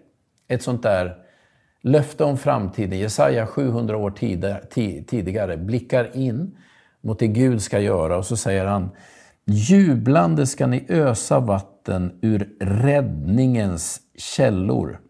Ett 0.48 0.62
sånt 0.62 0.82
där 0.82 1.16
löfte 1.80 2.24
om 2.24 2.38
framtiden. 2.38 2.98
Jesaja 2.98 3.46
700 3.46 3.96
år 3.96 4.10
tidigare 5.06 5.56
blickar 5.56 6.16
in 6.16 6.56
mot 7.00 7.18
det 7.18 7.26
Gud 7.26 7.62
ska 7.62 7.78
göra 7.80 8.16
och 8.16 8.26
så 8.26 8.36
säger 8.36 8.64
han 8.64 8.90
Jublande 9.44 10.46
ska 10.46 10.66
ni 10.66 10.86
ösa 10.88 11.40
vatten 11.40 12.18
ur 12.22 12.48
räddningens 12.60 14.00
källor. 14.16 15.00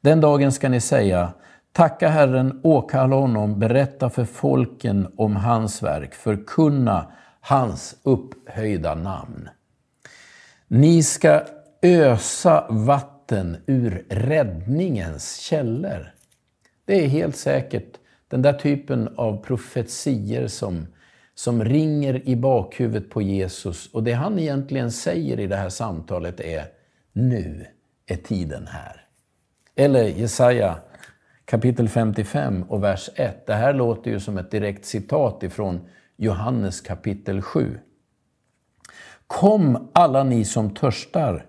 Den 0.00 0.20
dagen 0.20 0.52
ska 0.52 0.68
ni 0.68 0.80
säga 0.80 1.32
Tacka 1.72 2.08
Herren, 2.08 2.60
åkalla 2.62 3.16
honom, 3.16 3.58
berätta 3.58 4.10
för 4.10 4.24
folken 4.24 5.12
om 5.16 5.36
hans 5.36 5.82
verk, 5.82 6.14
förkunna 6.14 7.12
hans 7.40 7.96
upphöjda 8.02 8.94
namn. 8.94 9.48
Ni 10.68 11.02
ska 11.02 11.42
ösa 11.82 12.66
vatten 12.70 13.56
ur 13.66 14.04
räddningens 14.08 15.36
källor. 15.36 16.14
Det 16.84 17.04
är 17.04 17.08
helt 17.08 17.36
säkert 17.36 17.98
den 18.28 18.42
där 18.42 18.52
typen 18.52 19.08
av 19.16 19.44
profetier 19.44 20.48
som, 20.48 20.86
som 21.34 21.64
ringer 21.64 22.28
i 22.28 22.36
bakhuvudet 22.36 23.10
på 23.10 23.22
Jesus. 23.22 23.92
Och 23.92 24.02
det 24.02 24.12
han 24.12 24.38
egentligen 24.38 24.92
säger 24.92 25.40
i 25.40 25.46
det 25.46 25.56
här 25.56 25.68
samtalet 25.68 26.40
är 26.40 26.64
Nu 27.12 27.66
är 28.06 28.16
tiden 28.16 28.66
här. 28.66 29.06
Eller 29.76 30.04
Jesaja 30.04 30.76
kapitel 31.52 31.88
55 31.88 32.62
och 32.68 32.82
vers 32.82 33.10
1. 33.14 33.46
Det 33.46 33.54
här 33.54 33.74
låter 33.74 34.10
ju 34.10 34.20
som 34.20 34.38
ett 34.38 34.50
direkt 34.50 34.84
citat 34.84 35.42
ifrån 35.42 35.80
Johannes 36.16 36.80
kapitel 36.80 37.42
7. 37.42 37.78
Kom 39.26 39.90
alla 39.92 40.24
ni 40.24 40.44
som 40.44 40.74
törstar, 40.74 41.46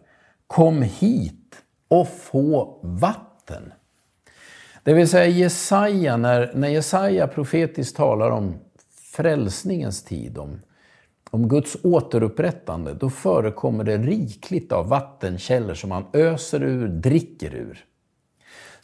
kom 0.48 0.82
hit 0.82 1.56
och 1.88 2.08
få 2.08 2.80
vatten. 2.84 3.74
Det 4.84 4.94
vill 4.94 5.08
säga 5.08 5.28
Jesaja, 5.28 6.18
när, 6.18 6.52
när 6.56 6.68
Jesaja 6.68 7.28
profetiskt 7.28 7.98
talar 7.98 8.32
om 8.32 8.56
frälsningens 9.14 10.04
tid, 10.04 10.38
om, 10.38 10.62
om 11.30 11.48
Guds 11.48 11.78
återupprättande, 11.84 12.94
då 12.94 13.10
förekommer 13.10 13.84
det 13.84 13.98
rikligt 13.98 14.72
av 14.72 14.88
vattenkällor 14.88 15.74
som 15.74 15.90
man 15.90 16.06
öser 16.14 16.64
ur, 16.64 16.88
dricker 16.88 17.56
ur. 17.56 17.86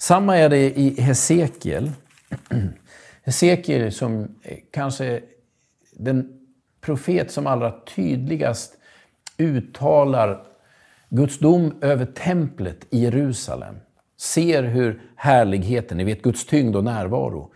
Samma 0.01 0.37
är 0.37 0.49
det 0.49 0.79
i 0.79 1.01
Hesekiel. 1.01 1.91
Hesekiel 3.23 3.91
som 3.91 4.35
kanske 4.71 5.21
den 5.91 6.39
profet 6.81 7.31
som 7.31 7.47
allra 7.47 7.71
tydligast 7.95 8.77
uttalar 9.37 10.43
Guds 11.09 11.39
dom 11.39 11.73
över 11.81 12.05
templet 12.05 12.85
i 12.89 12.99
Jerusalem. 12.99 13.75
Ser 14.17 14.63
hur 14.63 15.01
härligheten, 15.15 15.97
ni 15.97 16.03
vet 16.03 16.21
Guds 16.21 16.45
tyngd 16.45 16.75
och 16.75 16.83
närvaro, 16.83 17.51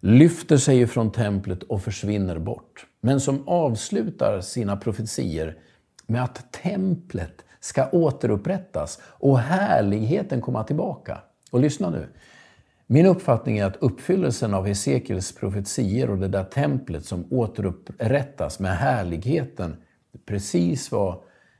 lyfter 0.00 0.56
sig 0.56 0.86
från 0.86 1.12
templet 1.12 1.62
och 1.62 1.82
försvinner 1.82 2.38
bort. 2.38 2.86
Men 3.00 3.20
som 3.20 3.48
avslutar 3.48 4.40
sina 4.40 4.76
profetier 4.76 5.58
med 6.06 6.22
att 6.22 6.52
templet 6.52 7.44
ska 7.60 7.88
återupprättas 7.90 9.00
och 9.02 9.38
härligheten 9.38 10.40
komma 10.40 10.64
tillbaka. 10.64 11.18
Och 11.56 11.62
lyssna 11.62 11.90
nu. 11.90 12.06
Min 12.86 13.06
uppfattning 13.06 13.58
är 13.58 13.64
att 13.64 13.76
uppfyllelsen 13.76 14.54
av 14.54 14.66
Hesekiels 14.66 15.32
profetier 15.34 16.10
och 16.10 16.18
det 16.18 16.28
där 16.28 16.44
templet 16.44 17.04
som 17.04 17.32
återupprättas 17.32 18.60
med 18.60 18.76
härligheten, 18.76 19.76
precis 20.26 20.92
vad 20.92 21.18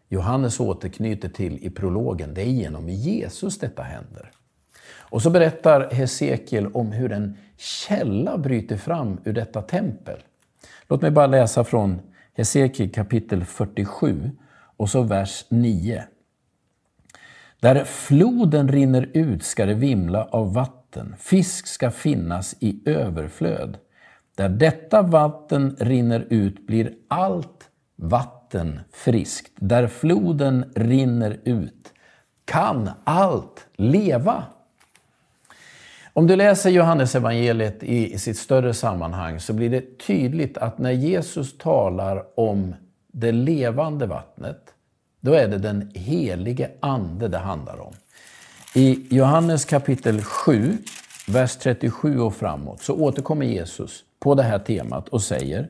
Johannes 0.09 0.61
återknyter 0.61 1.29
till 1.29 1.59
i 1.67 1.71
prologen, 1.71 2.35
det 2.35 2.43
är 2.43 2.47
genom 2.47 2.89
Jesus 2.89 3.59
detta 3.59 3.83
händer. 3.83 4.31
Och 4.99 5.23
så 5.23 5.31
berättar 5.31 5.91
Hesekiel 5.91 6.67
om 6.67 6.93
hur 6.93 7.13
en 7.13 7.37
källa 7.57 8.39
bryter 8.39 8.77
fram 8.77 9.21
ur 9.25 9.33
detta 9.33 9.63
tempel. 9.63 10.19
Låt 10.89 11.03
mig 11.03 11.11
bara 11.11 11.27
läsa 11.27 11.65
från 11.65 12.01
Hesekiel 12.35 12.91
kapitel 12.91 13.45
47 13.45 14.31
och 14.77 14.91
så 14.91 15.03
vers 15.03 15.45
9. 15.49 16.05
Där 17.61 17.85
floden 17.85 18.69
rinner 18.69 19.11
ut 19.15 19.45
ska 19.45 19.67
det 19.67 19.75
vimla 19.75 20.25
av 20.25 20.55
vatten. 20.55 21.15
Fisk 21.19 21.67
ska 21.67 21.91
finnas 21.91 22.57
i 22.61 22.81
överflöd. 22.85 23.79
Där 24.35 24.49
detta 24.49 25.03
vatten 25.03 25.77
rinner 25.81 26.27
ut 26.31 26.67
blir 26.67 26.93
allt 27.09 27.71
vatten 27.97 28.81
friskt. 28.93 29.53
Där 29.57 29.87
floden 29.87 30.73
rinner 30.75 31.41
ut 31.45 31.93
kan 32.45 32.91
allt 33.05 33.67
leva. 33.77 34.45
Om 36.13 36.27
du 36.27 36.37
läser 36.37 36.71
Johannes 36.71 37.15
evangeliet 37.15 37.83
i 37.83 38.19
sitt 38.19 38.39
större 38.39 38.75
sammanhang 38.75 39.41
så 39.41 39.53
blir 39.53 39.71
det 39.71 39.99
tydligt 39.99 40.59
att 40.59 40.79
när 40.79 40.91
Jesus 40.91 41.59
talar 41.59 42.25
om 42.35 42.75
det 43.13 43.33
levande 43.33 44.07
vattnet, 44.07 44.75
då 45.21 45.33
är 45.33 45.49
det 45.49 45.59
den 45.59 45.91
helige 45.95 46.71
Ande 46.81 47.29
det 47.29 47.39
handlar 47.39 47.81
om. 47.81 47.95
I 48.75 49.07
Johannes 49.11 49.65
kapitel 49.65 50.23
7, 50.23 50.79
vers 51.29 51.57
37 51.57 52.21
och 52.21 52.35
framåt, 52.35 52.83
så 52.83 52.95
återkommer 52.95 53.47
Jesus 53.47 54.05
på 54.21 54.35
det 54.35 54.43
här 54.43 54.59
temat 54.59 55.09
och 55.09 55.23
säger 55.23 55.69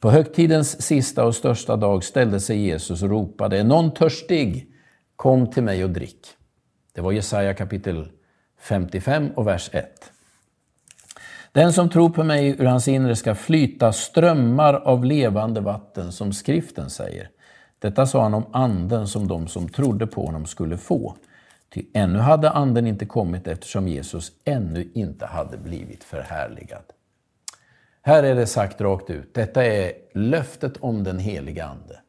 På 0.00 0.10
högtidens 0.10 0.82
sista 0.82 1.24
och 1.24 1.36
största 1.36 1.76
dag 1.76 2.04
ställde 2.04 2.40
sig 2.40 2.58
Jesus 2.58 3.02
och 3.02 3.10
ropade 3.10 3.58
Är 3.58 3.64
någon 3.64 3.94
törstig? 3.94 4.66
Kom 5.16 5.50
till 5.50 5.62
mig 5.62 5.84
och 5.84 5.90
drick. 5.90 6.26
Det 6.92 7.00
var 7.00 7.12
Jesaja 7.12 7.54
kapitel 7.54 8.08
55 8.60 9.30
och 9.34 9.46
vers 9.46 9.70
1. 9.72 10.12
Den 11.52 11.72
som 11.72 11.90
tror 11.90 12.10
på 12.10 12.24
mig, 12.24 12.48
ur 12.48 12.64
hans 12.64 12.88
inre 12.88 13.16
ska 13.16 13.34
flyta 13.34 13.92
strömmar 13.92 14.74
av 14.74 15.04
levande 15.04 15.60
vatten, 15.60 16.12
som 16.12 16.32
skriften 16.32 16.90
säger. 16.90 17.30
Detta 17.80 18.06
sa 18.06 18.22
han 18.22 18.34
om 18.34 18.46
anden 18.52 19.08
som 19.08 19.28
de 19.28 19.48
som 19.48 19.68
trodde 19.68 20.06
på 20.06 20.26
honom 20.26 20.46
skulle 20.46 20.76
få. 20.76 21.16
Ty 21.74 21.84
ännu 21.94 22.18
hade 22.18 22.50
anden 22.50 22.86
inte 22.86 23.06
kommit 23.06 23.46
eftersom 23.46 23.88
Jesus 23.88 24.32
ännu 24.44 24.90
inte 24.94 25.26
hade 25.26 25.58
blivit 25.58 26.04
förhärligad. 26.04 26.82
Här 28.02 28.22
är 28.22 28.34
det 28.34 28.46
sagt 28.46 28.80
rakt 28.80 29.10
ut, 29.10 29.34
detta 29.34 29.64
är 29.64 29.92
löftet 30.14 30.76
om 30.76 31.04
den 31.04 31.18
heliga 31.18 31.64
Ande. 31.64 32.00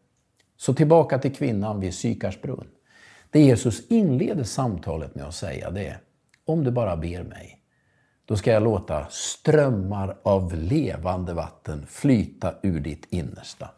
Så 0.58 0.74
tillbaka 0.74 1.20
till 1.20 1.36
kvinnan 1.36 1.80
vid 1.80 1.94
Sykars 1.94 2.42
brunn. 2.42 2.68
Det 3.30 3.42
Jesus 3.42 3.88
inleder 3.88 4.44
samtalet 4.44 5.16
med 5.16 5.26
att 5.26 5.36
säga 5.36 5.72
det 5.72 5.88
är. 5.88 6.00
om 6.46 6.64
du 6.64 6.72
bara 6.72 6.98
ber 6.98 7.24
mig, 7.24 7.62
då 8.26 8.36
ska 8.36 8.52
jag 8.52 8.64
låta 8.64 9.06
strömmar 9.10 10.18
av 10.24 10.56
levande 10.56 11.34
vatten 11.34 11.86
flyta 11.88 12.54
ur 12.62 12.80
ditt 12.80 13.06
innersta. 13.10 13.70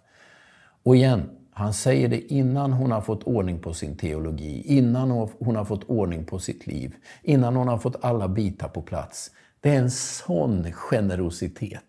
Och 0.84 0.96
igen, 0.96 1.30
han 1.54 1.74
säger 1.74 2.08
det 2.08 2.34
innan 2.34 2.74
hon 2.74 2.92
har 2.92 3.02
fått 3.02 3.24
ordning 3.24 3.60
på 3.60 3.74
sin 3.74 3.98
teologi, 3.98 4.64
innan 4.66 5.12
hon 5.40 5.56
har 5.56 5.66
fått 5.66 5.84
ordning 5.84 6.26
på 6.26 6.40
sitt 6.40 6.68
liv, 6.68 6.96
innan 7.22 7.56
hon 7.56 7.68
har 7.68 7.78
fått 7.78 7.96
alla 8.06 8.28
bitar 8.28 8.68
på 8.68 8.82
plats. 8.82 9.32
Det 9.62 9.70
är 9.70 9.80
en 9.80 9.92
sån 9.92 10.72
generositet. 10.72 11.84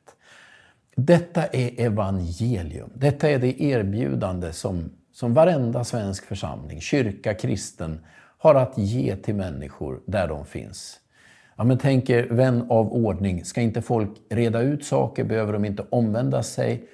Detta 0.96 1.46
är 1.46 1.80
evangelium. 1.80 2.90
Detta 2.94 3.30
är 3.30 3.38
det 3.38 3.62
erbjudande 3.62 4.52
som, 4.52 4.90
som 5.12 5.34
varenda 5.34 5.84
svensk 5.84 6.26
församling, 6.26 6.80
kyrka, 6.80 7.34
kristen, 7.34 8.00
har 8.38 8.54
att 8.54 8.78
ge 8.78 9.16
till 9.16 9.34
människor 9.34 10.00
där 10.06 10.28
de 10.28 10.46
finns. 10.46 11.00
Ja, 11.56 11.64
men 11.64 11.78
tänker 11.78 12.26
vän 12.26 12.66
av 12.70 12.92
ordning, 12.92 13.44
ska 13.44 13.60
inte 13.60 13.82
folk 13.82 14.10
reda 14.28 14.60
ut 14.60 14.84
saker? 14.84 15.24
Behöver 15.24 15.52
de 15.52 15.64
inte 15.64 15.84
omvända 15.90 16.42
sig? 16.42 16.88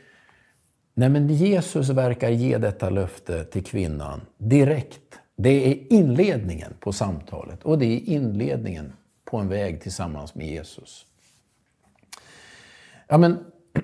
Nej, 1.01 1.09
men 1.09 1.29
Jesus 1.29 1.89
verkar 1.89 2.31
ge 2.31 2.59
detta 2.59 2.91
löfte 2.91 3.45
till 3.45 3.65
kvinnan 3.65 4.21
direkt. 4.39 5.01
Det 5.37 5.69
är 5.71 5.93
inledningen 5.93 6.73
på 6.81 6.93
samtalet 6.93 7.63
och 7.63 7.79
det 7.79 7.87
är 7.87 8.09
inledningen 8.09 8.93
på 9.25 9.37
en 9.37 9.49
väg 9.49 9.83
tillsammans 9.83 10.35
med 10.35 10.47
Jesus. 10.47 11.07
Ja, 13.09 13.19
men 13.19 13.39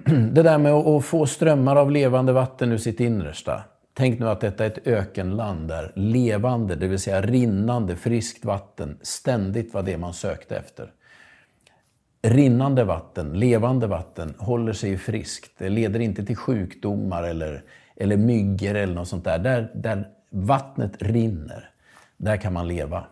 det 0.35 0.43
där 0.43 0.59
med 0.59 0.73
att 0.73 1.05
få 1.05 1.27
strömmar 1.27 1.77
av 1.77 1.91
levande 1.91 2.33
vatten 2.33 2.73
ur 2.73 2.79
sitt 2.79 3.01
innersta. 3.01 3.63
Tänk 3.95 4.21
nu 4.21 4.29
att 4.29 4.41
detta 4.41 4.65
är 4.65 4.71
ett 4.71 4.87
ökenland 4.87 5.69
där 5.69 5.93
levande, 5.95 6.75
det 6.75 6.89
vill 6.89 6.99
säga 6.99 7.23
rinnande, 7.23 7.97
friskt 7.97 8.45
vatten 8.45 8.99
ständigt 9.03 9.75
var 9.75 9.83
det 9.83 9.99
man 9.99 10.15
sökte 10.15 10.57
efter. 10.57 10.93
Rinnande 12.23 12.85
vatten, 12.85 13.33
levande 13.33 13.87
vatten, 13.87 14.35
håller 14.39 14.73
sig 14.73 14.99
friskt. 14.99 15.53
Det 15.59 15.69
leder 15.69 16.01
inte 16.01 16.25
till 16.25 16.37
sjukdomar 16.37 17.23
eller, 17.23 17.65
eller 17.97 18.17
myggor 18.17 18.75
eller 18.75 18.95
något 18.95 19.09
sånt 19.09 19.25
där. 19.25 19.39
där. 19.39 19.71
Där 19.75 20.09
vattnet 20.31 21.03
rinner, 21.03 21.71
där 22.17 22.37
kan 22.37 22.53
man 22.53 22.69
leva. 22.69 23.05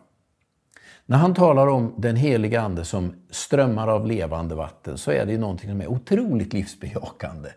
När 1.07 1.19
han 1.19 1.35
talar 1.35 1.67
om 1.67 1.95
den 1.99 2.17
heliga 2.17 2.61
Ande 2.61 2.85
som 2.85 3.15
strömmar 3.31 3.89
av 3.89 4.07
levande 4.07 4.55
vatten 4.55 4.99
så 4.99 5.11
är 5.11 5.27
det 5.27 5.33
ju 5.33 5.39
någonting 5.39 5.71
som 5.71 5.81
är 5.81 5.87
otroligt 5.87 6.53
livsbejakande. 6.53 7.49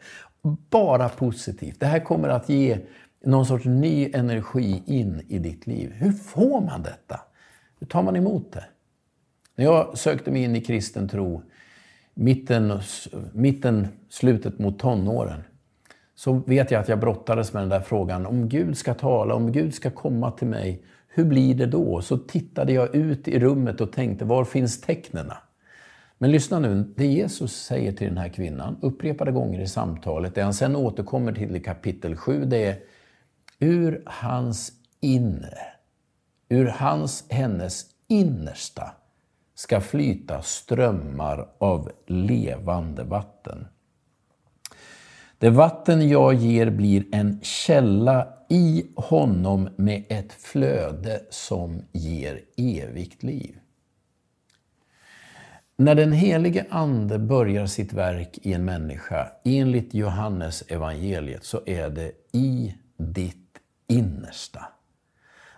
Bara 0.69 1.09
positivt. 1.09 1.79
Det 1.79 1.85
här 1.85 1.99
kommer 1.99 2.29
att 2.29 2.49
ge 2.49 2.79
någon 3.23 3.45
sorts 3.45 3.65
ny 3.65 4.11
energi 4.13 4.83
in 4.85 5.21
i 5.27 5.39
ditt 5.39 5.67
liv. 5.67 5.91
Hur 5.93 6.11
får 6.11 6.61
man 6.61 6.83
detta? 6.83 7.19
Hur 7.79 7.87
tar 7.87 8.03
man 8.03 8.15
emot 8.15 8.51
det? 8.51 8.65
När 9.57 9.65
jag 9.65 9.97
sökte 9.97 10.31
mig 10.31 10.43
in 10.43 10.55
i 10.55 10.61
kristen 10.61 11.09
tro, 11.09 11.43
mitten, 12.13 12.79
mitten 13.33 13.87
slutet 14.09 14.59
mot 14.59 14.79
tonåren, 14.79 15.43
så 16.15 16.33
vet 16.33 16.71
jag 16.71 16.81
att 16.81 16.89
jag 16.89 16.99
brottades 16.99 17.53
med 17.53 17.61
den 17.61 17.69
där 17.69 17.79
frågan. 17.79 18.25
Om 18.25 18.49
Gud 18.49 18.77
ska 18.77 18.93
tala, 18.93 19.35
om 19.35 19.51
Gud 19.51 19.73
ska 19.73 19.91
komma 19.91 20.31
till 20.31 20.47
mig, 20.47 20.83
hur 21.07 21.25
blir 21.25 21.55
det 21.55 21.65
då? 21.65 22.01
Så 22.01 22.17
tittade 22.17 22.73
jag 22.73 22.95
ut 22.95 23.27
i 23.27 23.39
rummet 23.39 23.81
och 23.81 23.91
tänkte, 23.91 24.25
var 24.25 24.45
finns 24.45 24.81
tecknen? 24.81 25.31
Men 26.17 26.31
lyssna 26.31 26.59
nu, 26.59 26.93
det 26.97 27.05
Jesus 27.05 27.55
säger 27.55 27.91
till 27.91 28.07
den 28.07 28.17
här 28.17 28.29
kvinnan 28.29 28.77
upprepade 28.81 29.31
gånger 29.31 29.61
i 29.61 29.67
samtalet, 29.67 30.35
det 30.35 30.41
han 30.41 30.53
sen 30.53 30.75
återkommer 30.75 31.33
till 31.33 31.55
i 31.55 31.59
kapitel 31.59 32.15
7, 32.15 32.45
det 32.45 32.65
är 32.65 32.77
ur 33.59 34.03
hans 34.05 34.71
inre, 34.99 35.59
ur 36.49 36.65
hans, 36.65 37.25
hennes 37.29 37.85
innersta 38.07 38.91
ska 39.57 39.81
flyta 39.81 40.41
strömmar 40.41 41.49
av 41.57 41.91
levande 42.07 43.03
vatten. 43.03 43.67
Det 45.37 45.49
vatten 45.49 46.09
jag 46.09 46.33
ger 46.33 46.69
blir 46.69 47.05
en 47.11 47.39
källa 47.41 48.27
i 48.49 48.85
honom 48.95 49.69
med 49.75 50.03
ett 50.09 50.33
flöde 50.33 51.21
som 51.29 51.81
ger 51.91 52.41
evigt 52.57 53.23
liv. 53.23 53.59
När 55.75 55.95
den 55.95 56.11
helige 56.11 56.65
Ande 56.69 57.19
börjar 57.19 57.65
sitt 57.65 57.93
verk 57.93 58.39
i 58.41 58.53
en 58.53 58.65
människa, 58.65 59.31
enligt 59.43 59.93
Johannes 59.93 60.61
evangeliet, 60.61 61.43
så 61.43 61.61
är 61.65 61.89
det 61.89 62.11
i 62.31 62.75
ditt 62.97 63.57
innersta. 63.87 64.65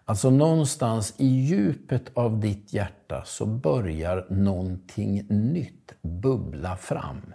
Alltså 0.10 0.30
någonstans 0.30 1.14
i 1.18 1.28
djupet 1.28 2.12
av 2.14 2.40
ditt 2.40 2.74
hjärta 2.74 3.24
så 3.26 3.46
börjar 3.46 4.26
någonting 4.30 5.26
nytt 5.30 5.94
bubbla 6.02 6.78
fram. 6.78 7.34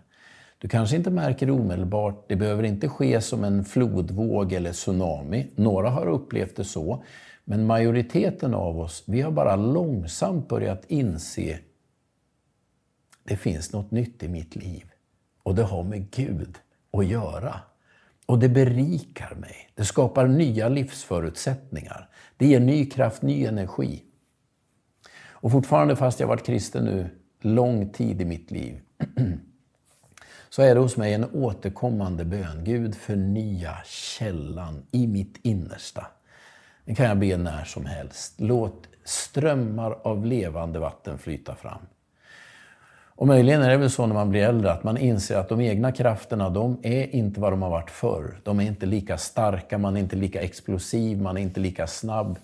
Du 0.59 0.69
kanske 0.69 0.97
inte 0.97 1.11
märker 1.11 1.47
det 1.47 1.53
omedelbart, 1.53 2.29
det 2.29 2.37
behöver 2.37 2.63
inte 2.63 2.89
ske 2.89 3.21
som 3.21 3.45
en 3.45 3.65
flodvåg 3.65 4.53
eller 4.53 4.73
tsunami. 4.73 5.51
Några 5.57 5.91
har 5.91 6.07
upplevt 6.07 6.57
det 6.57 6.65
så. 6.65 7.05
Men 7.45 7.67
majoriteten 7.67 8.55
av 8.55 8.81
oss, 8.81 9.03
vi 9.07 9.21
har 9.21 9.31
bara 9.31 9.57
långsamt 9.57 10.49
börjat 10.49 10.85
inse 10.89 11.59
det 13.25 13.37
finns 13.37 13.73
något 13.73 13.91
nytt 13.91 14.23
i 14.23 14.29
mitt 14.29 14.57
liv. 14.57 14.85
Och 15.43 15.55
det 15.55 15.63
har 15.63 15.83
med 15.85 16.11
Gud 16.11 16.59
att 16.93 17.07
göra. 17.07 17.61
Och 18.27 18.39
det 18.39 18.49
berikar 18.49 19.35
mig. 19.35 19.69
Det 19.75 19.85
skapar 19.85 20.27
nya 20.27 20.69
livsförutsättningar. 20.69 22.09
Det 22.37 22.47
ger 22.47 22.61
ny 22.61 22.87
kraft, 22.87 23.23
ny 23.23 23.45
energi. 23.45 24.03
Och 25.45 25.53
fortfarande, 25.53 25.97
fast 25.97 26.21
jag 26.21 26.27
varit 26.27 26.47
kristen 26.47 26.85
nu 26.85 27.09
lång 27.41 27.89
tid 27.89 28.23
i 28.23 28.25
mitt 28.25 28.51
liv, 28.51 28.81
så 30.51 30.63
är 30.63 30.75
det 30.75 30.81
hos 30.81 30.97
mig 30.97 31.15
en 31.15 31.25
återkommande 31.25 32.25
bön. 32.25 32.65
Gud, 32.65 32.95
förnya 32.95 33.77
källan 33.85 34.87
i 34.91 35.07
mitt 35.07 35.39
innersta. 35.43 36.07
Det 36.85 36.95
kan 36.95 37.07
jag 37.07 37.19
be 37.19 37.37
när 37.37 37.65
som 37.65 37.87
helst. 37.87 38.35
Låt 38.41 38.89
strömmar 39.05 39.91
av 39.91 40.27
levande 40.27 40.79
vatten 40.79 41.19
flyta 41.19 41.55
fram. 41.55 41.87
Och 43.17 43.27
möjligen 43.27 43.63
är 43.63 43.71
det 43.71 43.77
väl 43.77 43.91
så 43.91 44.07
när 44.07 44.15
man 44.15 44.31
blir 44.31 44.43
äldre 44.43 44.73
att 44.73 44.85
man 44.85 44.97
inser 44.97 45.37
att 45.37 45.49
de 45.49 45.61
egna 45.61 45.93
krafterna, 45.93 46.51
de 46.51 46.79
är 46.83 47.15
inte 47.15 47.41
vad 47.41 47.53
de 47.53 47.63
har 47.63 47.71
varit 47.71 47.91
förr. 47.91 48.41
De 48.43 48.61
är 48.61 48.65
inte 48.65 48.87
lika 48.87 49.19
starka, 49.19 49.79
man 49.79 49.97
är 49.97 50.01
inte 50.01 50.17
lika 50.17 50.41
explosiv, 50.41 51.21
man 51.21 51.37
är 51.37 51.41
inte 51.41 51.61
lika 51.61 51.87
snabb. 51.87 52.39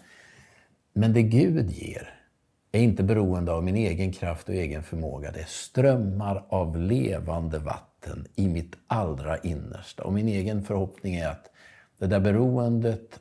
Men 0.92 1.12
det 1.12 1.22
Gud 1.22 1.70
ger 1.70 2.14
är 2.72 2.80
inte 2.80 3.02
beroende 3.02 3.52
av 3.52 3.64
min 3.64 3.76
egen 3.76 4.12
kraft 4.12 4.48
och 4.48 4.54
egen 4.54 4.82
förmåga. 4.82 5.30
Det 5.30 5.40
är 5.40 5.48
strömmar 5.48 6.44
av 6.48 6.76
levande 6.76 7.58
vatten 7.58 8.26
i 8.36 8.48
mitt 8.48 8.76
allra 8.86 9.38
innersta. 9.38 10.04
Och 10.04 10.12
min 10.12 10.28
egen 10.28 10.62
förhoppning 10.62 11.14
är 11.14 11.28
att 11.28 11.50
det 11.98 12.06
där 12.06 12.20
beroendet 12.20 13.20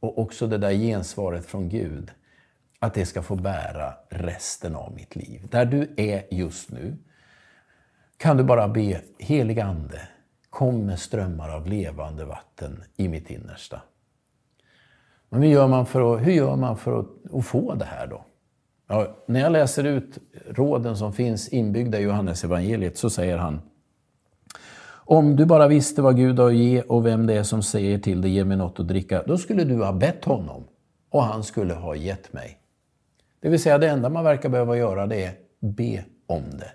och 0.00 0.18
också 0.18 0.46
det 0.46 0.58
där 0.58 0.72
gensvaret 0.72 1.46
från 1.46 1.68
Gud, 1.68 2.10
att 2.84 2.94
det 2.94 3.06
ska 3.06 3.22
få 3.22 3.36
bära 3.36 3.94
resten 4.08 4.76
av 4.76 4.92
mitt 4.92 5.16
liv. 5.16 5.48
Där 5.50 5.64
du 5.64 5.94
är 5.96 6.34
just 6.34 6.70
nu 6.70 6.96
kan 8.16 8.36
du 8.36 8.44
bara 8.44 8.68
be, 8.68 9.00
helig 9.18 9.60
Ande, 9.60 10.00
kom 10.50 10.86
med 10.86 10.98
strömmar 10.98 11.48
av 11.48 11.66
levande 11.66 12.24
vatten 12.24 12.84
i 12.96 13.08
mitt 13.08 13.30
innersta. 13.30 13.80
Men 15.28 15.42
hur 15.42 15.48
gör 15.48 15.68
man 15.68 15.86
för 15.86 16.14
att, 16.14 16.26
hur 16.26 16.32
gör 16.32 16.56
man 16.56 16.76
för 16.76 17.00
att, 17.00 17.06
att 17.34 17.46
få 17.46 17.74
det 17.74 17.84
här 17.84 18.06
då? 18.06 18.24
Ja, 18.88 19.16
när 19.26 19.40
jag 19.40 19.52
läser 19.52 19.84
ut 19.84 20.18
råden 20.50 20.96
som 20.96 21.12
finns 21.12 21.48
inbyggda 21.48 22.00
i 22.00 22.02
Johannes 22.02 22.44
evangeliet 22.44 22.98
så 22.98 23.10
säger 23.10 23.38
han 23.38 23.60
om 25.06 25.36
du 25.36 25.44
bara 25.44 25.68
visste 25.68 26.02
vad 26.02 26.16
Gud 26.16 26.38
har 26.38 26.48
att 26.48 26.54
ge 26.54 26.82
och 26.82 27.06
vem 27.06 27.26
det 27.26 27.34
är 27.34 27.42
som 27.42 27.62
säger 27.62 27.98
till 27.98 28.20
dig, 28.20 28.30
ge 28.30 28.44
mig 28.44 28.56
något 28.56 28.80
att 28.80 28.88
dricka, 28.88 29.22
då 29.26 29.38
skulle 29.38 29.64
du 29.64 29.84
ha 29.84 29.92
bett 29.92 30.24
honom 30.24 30.64
och 31.10 31.22
han 31.22 31.44
skulle 31.44 31.74
ha 31.74 31.94
gett 31.94 32.32
mig. 32.32 32.58
Det 33.44 33.50
vill 33.50 33.62
säga, 33.62 33.78
det 33.78 33.88
enda 33.88 34.08
man 34.08 34.24
verkar 34.24 34.48
behöva 34.48 34.76
göra 34.76 35.06
det 35.06 35.24
är 35.24 35.32
be 35.60 36.04
om 36.26 36.42
det. 36.50 36.72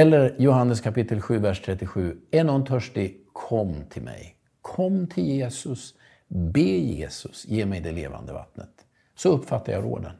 Eller 0.00 0.34
Johannes 0.38 0.80
kapitel 0.80 1.20
7, 1.20 1.38
vers 1.38 1.62
37. 1.64 2.16
Är 2.30 2.44
någon 2.44 2.64
törstig, 2.64 3.20
kom 3.32 3.74
till 3.90 4.02
mig. 4.02 4.36
Kom 4.62 5.06
till 5.06 5.26
Jesus. 5.26 5.94
Be 6.28 6.60
Jesus, 6.60 7.46
ge 7.46 7.66
mig 7.66 7.80
det 7.80 7.92
levande 7.92 8.32
vattnet. 8.32 8.70
Så 9.16 9.28
uppfattar 9.28 9.72
jag 9.72 9.84
råden. 9.84 10.12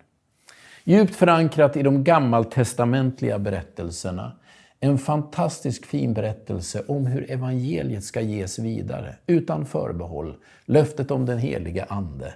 Djupt 0.85 1.17
förankrat 1.17 1.77
i 1.77 1.83
de 1.83 2.05
gammaltestamentliga 2.05 3.39
berättelserna. 3.39 4.33
En 4.81 4.99
fantastisk 4.99 5.87
fin 5.87 6.15
berättelse 6.15 6.83
om 6.89 7.07
hur 7.07 7.31
evangeliet 7.31 8.05
ska 8.05 8.21
ges 8.21 8.59
vidare, 8.59 9.17
utan 9.27 9.67
förbehåll. 9.67 10.37
Löftet 10.65 11.11
om 11.11 11.27
den 11.27 11.39
heliga 11.39 11.85
Ande. 11.89 12.35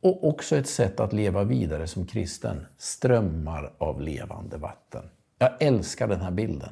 Och 0.00 0.28
också 0.28 0.56
ett 0.56 0.68
sätt 0.68 1.00
att 1.00 1.12
leva 1.12 1.44
vidare 1.44 1.86
som 1.86 2.06
kristen. 2.06 2.66
Strömmar 2.78 3.72
av 3.78 4.00
levande 4.00 4.56
vatten. 4.56 5.02
Jag 5.38 5.50
älskar 5.60 6.08
den 6.08 6.20
här 6.20 6.30
bilden. 6.30 6.70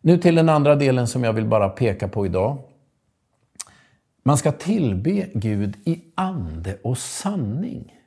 Nu 0.00 0.18
till 0.18 0.34
den 0.34 0.48
andra 0.48 0.74
delen 0.74 1.06
som 1.06 1.24
jag 1.24 1.32
vill 1.32 1.46
bara 1.46 1.68
peka 1.68 2.08
på 2.08 2.26
idag. 2.26 2.58
Man 4.22 4.38
ska 4.38 4.52
tillbe 4.52 5.28
Gud 5.34 5.76
i 5.84 6.02
ande 6.14 6.78
och 6.82 6.98
sanning. 6.98 7.98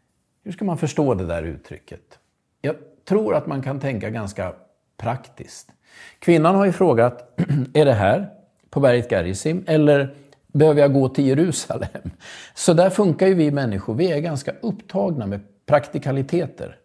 Hur 0.44 0.52
ska 0.52 0.66
man 0.66 0.78
förstå 0.78 1.14
det 1.14 1.26
där 1.26 1.44
uttrycket? 1.44 2.20
Jag 2.62 2.76
tror 3.06 3.36
att 3.36 3.48
man 3.48 3.62
kan 3.62 3.80
tänka 3.80 4.10
ganska 4.10 4.54
praktiskt. 4.98 5.72
Kvinnan 6.20 6.56
har 6.56 6.66
ju 6.66 6.72
frågat, 6.72 7.40
är 7.74 7.86
det 7.86 7.94
här 7.94 8.30
på 8.70 8.80
berget 8.80 9.12
Gerizim 9.12 9.64
eller 9.68 10.16
behöver 10.56 10.82
jag 10.82 10.94
gå 10.94 11.10
till 11.10 11.28
Jerusalem? 11.28 12.12
Så 12.54 12.74
där 12.74 12.90
funkar 12.90 13.28
ju 13.28 13.34
vi 13.34 13.52
människor. 13.52 13.94
Vi 13.96 14.12
är 14.12 14.20
ganska 14.20 14.52
upptagna 14.62 15.26
med 15.26 15.40
praktikaliteter. 15.66 16.78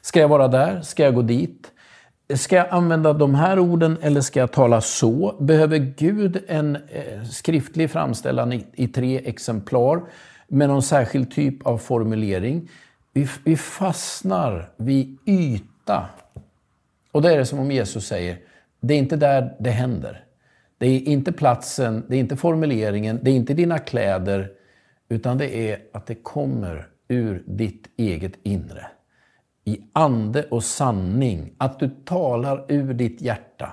Ska 0.00 0.20
jag 0.20 0.28
vara 0.28 0.48
där? 0.48 0.80
Ska 0.80 1.02
jag 1.02 1.14
gå 1.14 1.22
dit? 1.22 1.70
Ska 2.34 2.56
jag 2.56 2.66
använda 2.70 3.12
de 3.12 3.34
här 3.34 3.58
orden 3.58 3.98
eller 4.02 4.20
ska 4.20 4.40
jag 4.40 4.52
tala 4.52 4.80
så? 4.80 5.36
Behöver 5.40 5.78
Gud 5.78 6.44
en 6.48 6.76
eh, 6.76 7.24
skriftlig 7.30 7.90
framställan 7.90 8.52
i, 8.52 8.88
tre 8.88 9.20
exemplar 9.24 10.02
med 10.48 10.68
någon 10.68 10.82
särskild 10.82 11.30
typ 11.30 11.66
av 11.66 11.78
formulering? 11.78 12.68
Vi, 13.12 13.28
vi 13.44 13.56
fastnar 13.56 14.70
vid 14.76 15.18
yta. 15.26 16.06
Och 17.12 17.22
det 17.22 17.32
är 17.32 17.38
det 17.38 17.46
som 17.46 17.58
om 17.58 17.70
Jesus 17.70 18.06
säger, 18.06 18.38
det 18.80 18.94
är 18.94 18.98
inte 18.98 19.16
där 19.16 19.54
det 19.58 19.70
händer. 19.70 20.24
Det 20.82 20.88
är 20.88 21.08
inte 21.08 21.32
platsen, 21.32 22.04
det 22.08 22.16
är 22.16 22.20
inte 22.20 22.36
formuleringen, 22.36 23.20
det 23.22 23.30
är 23.30 23.34
inte 23.34 23.54
dina 23.54 23.78
kläder, 23.78 24.50
utan 25.08 25.38
det 25.38 25.70
är 25.70 25.78
att 25.92 26.06
det 26.06 26.14
kommer 26.14 26.88
ur 27.08 27.42
ditt 27.46 27.88
eget 27.96 28.32
inre. 28.42 28.86
I 29.64 29.78
ande 29.92 30.42
och 30.42 30.64
sanning, 30.64 31.52
att 31.58 31.78
du 31.78 31.90
talar 32.04 32.64
ur 32.68 32.94
ditt 32.94 33.20
hjärta, 33.20 33.72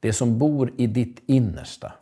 det 0.00 0.12
som 0.12 0.38
bor 0.38 0.72
i 0.76 0.86
ditt 0.86 1.22
innersta. 1.26 1.92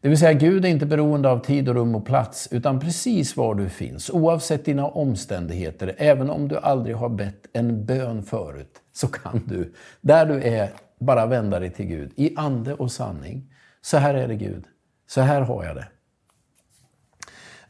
Det 0.00 0.08
vill 0.08 0.18
säga, 0.18 0.32
Gud 0.32 0.64
är 0.64 0.68
inte 0.68 0.86
beroende 0.86 1.30
av 1.30 1.38
tid 1.38 1.68
och 1.68 1.74
rum 1.74 1.94
och 1.94 2.06
plats, 2.06 2.48
utan 2.50 2.80
precis 2.80 3.36
var 3.36 3.54
du 3.54 3.68
finns, 3.68 4.10
oavsett 4.10 4.64
dina 4.64 4.86
omständigheter, 4.86 5.94
även 5.98 6.30
om 6.30 6.48
du 6.48 6.56
aldrig 6.56 6.96
har 6.96 7.08
bett 7.08 7.46
en 7.52 7.84
bön 7.84 8.22
förut, 8.22 8.82
så 8.92 9.08
kan 9.08 9.42
du, 9.46 9.72
där 10.00 10.26
du 10.26 10.42
är, 10.42 10.70
bara 11.00 11.26
vända 11.26 11.60
dig 11.60 11.70
till 11.70 11.86
Gud 11.86 12.12
i 12.16 12.36
ande 12.36 12.74
och 12.74 12.92
sanning. 12.92 13.52
Så 13.82 13.96
här 13.96 14.14
är 14.14 14.28
det 14.28 14.36
Gud, 14.36 14.64
så 15.06 15.20
här 15.20 15.40
har 15.40 15.64
jag 15.64 15.76
det 15.76 15.86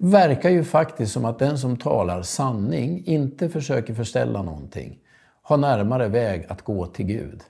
verkar 0.03 0.51
ju 0.51 0.65
faktiskt 0.65 1.13
som 1.13 1.25
att 1.25 1.39
den 1.39 1.59
som 1.59 1.77
talar 1.77 2.23
sanning 2.23 3.03
inte 3.07 3.49
försöker 3.49 3.95
förställa 3.95 4.43
någonting, 4.43 4.99
har 5.43 5.57
närmare 5.57 6.09
väg 6.09 6.47
att 6.49 6.63
gå 6.63 6.87
till 6.87 7.07
Gud 7.07 7.43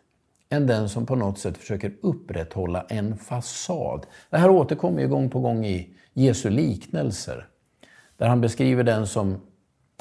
än 0.49 0.67
den 0.67 0.89
som 0.89 1.07
på 1.07 1.17
något 1.17 1.39
sätt 1.39 1.59
försöker 1.59 1.93
upprätthålla 2.01 2.87
en 2.89 3.17
fasad. 3.17 4.07
Det 4.31 4.39
här 4.39 4.51
återkommer 4.51 5.01
ju 5.01 5.09
gång 5.09 5.31
på 5.31 5.41
gång 5.41 5.65
i 5.65 5.95
Jesu 6.13 6.51
liknelser, 6.51 7.49
där 8.17 8.29
han 8.29 8.41
beskriver 8.41 8.85
den 8.85 9.07
som 9.07 9.41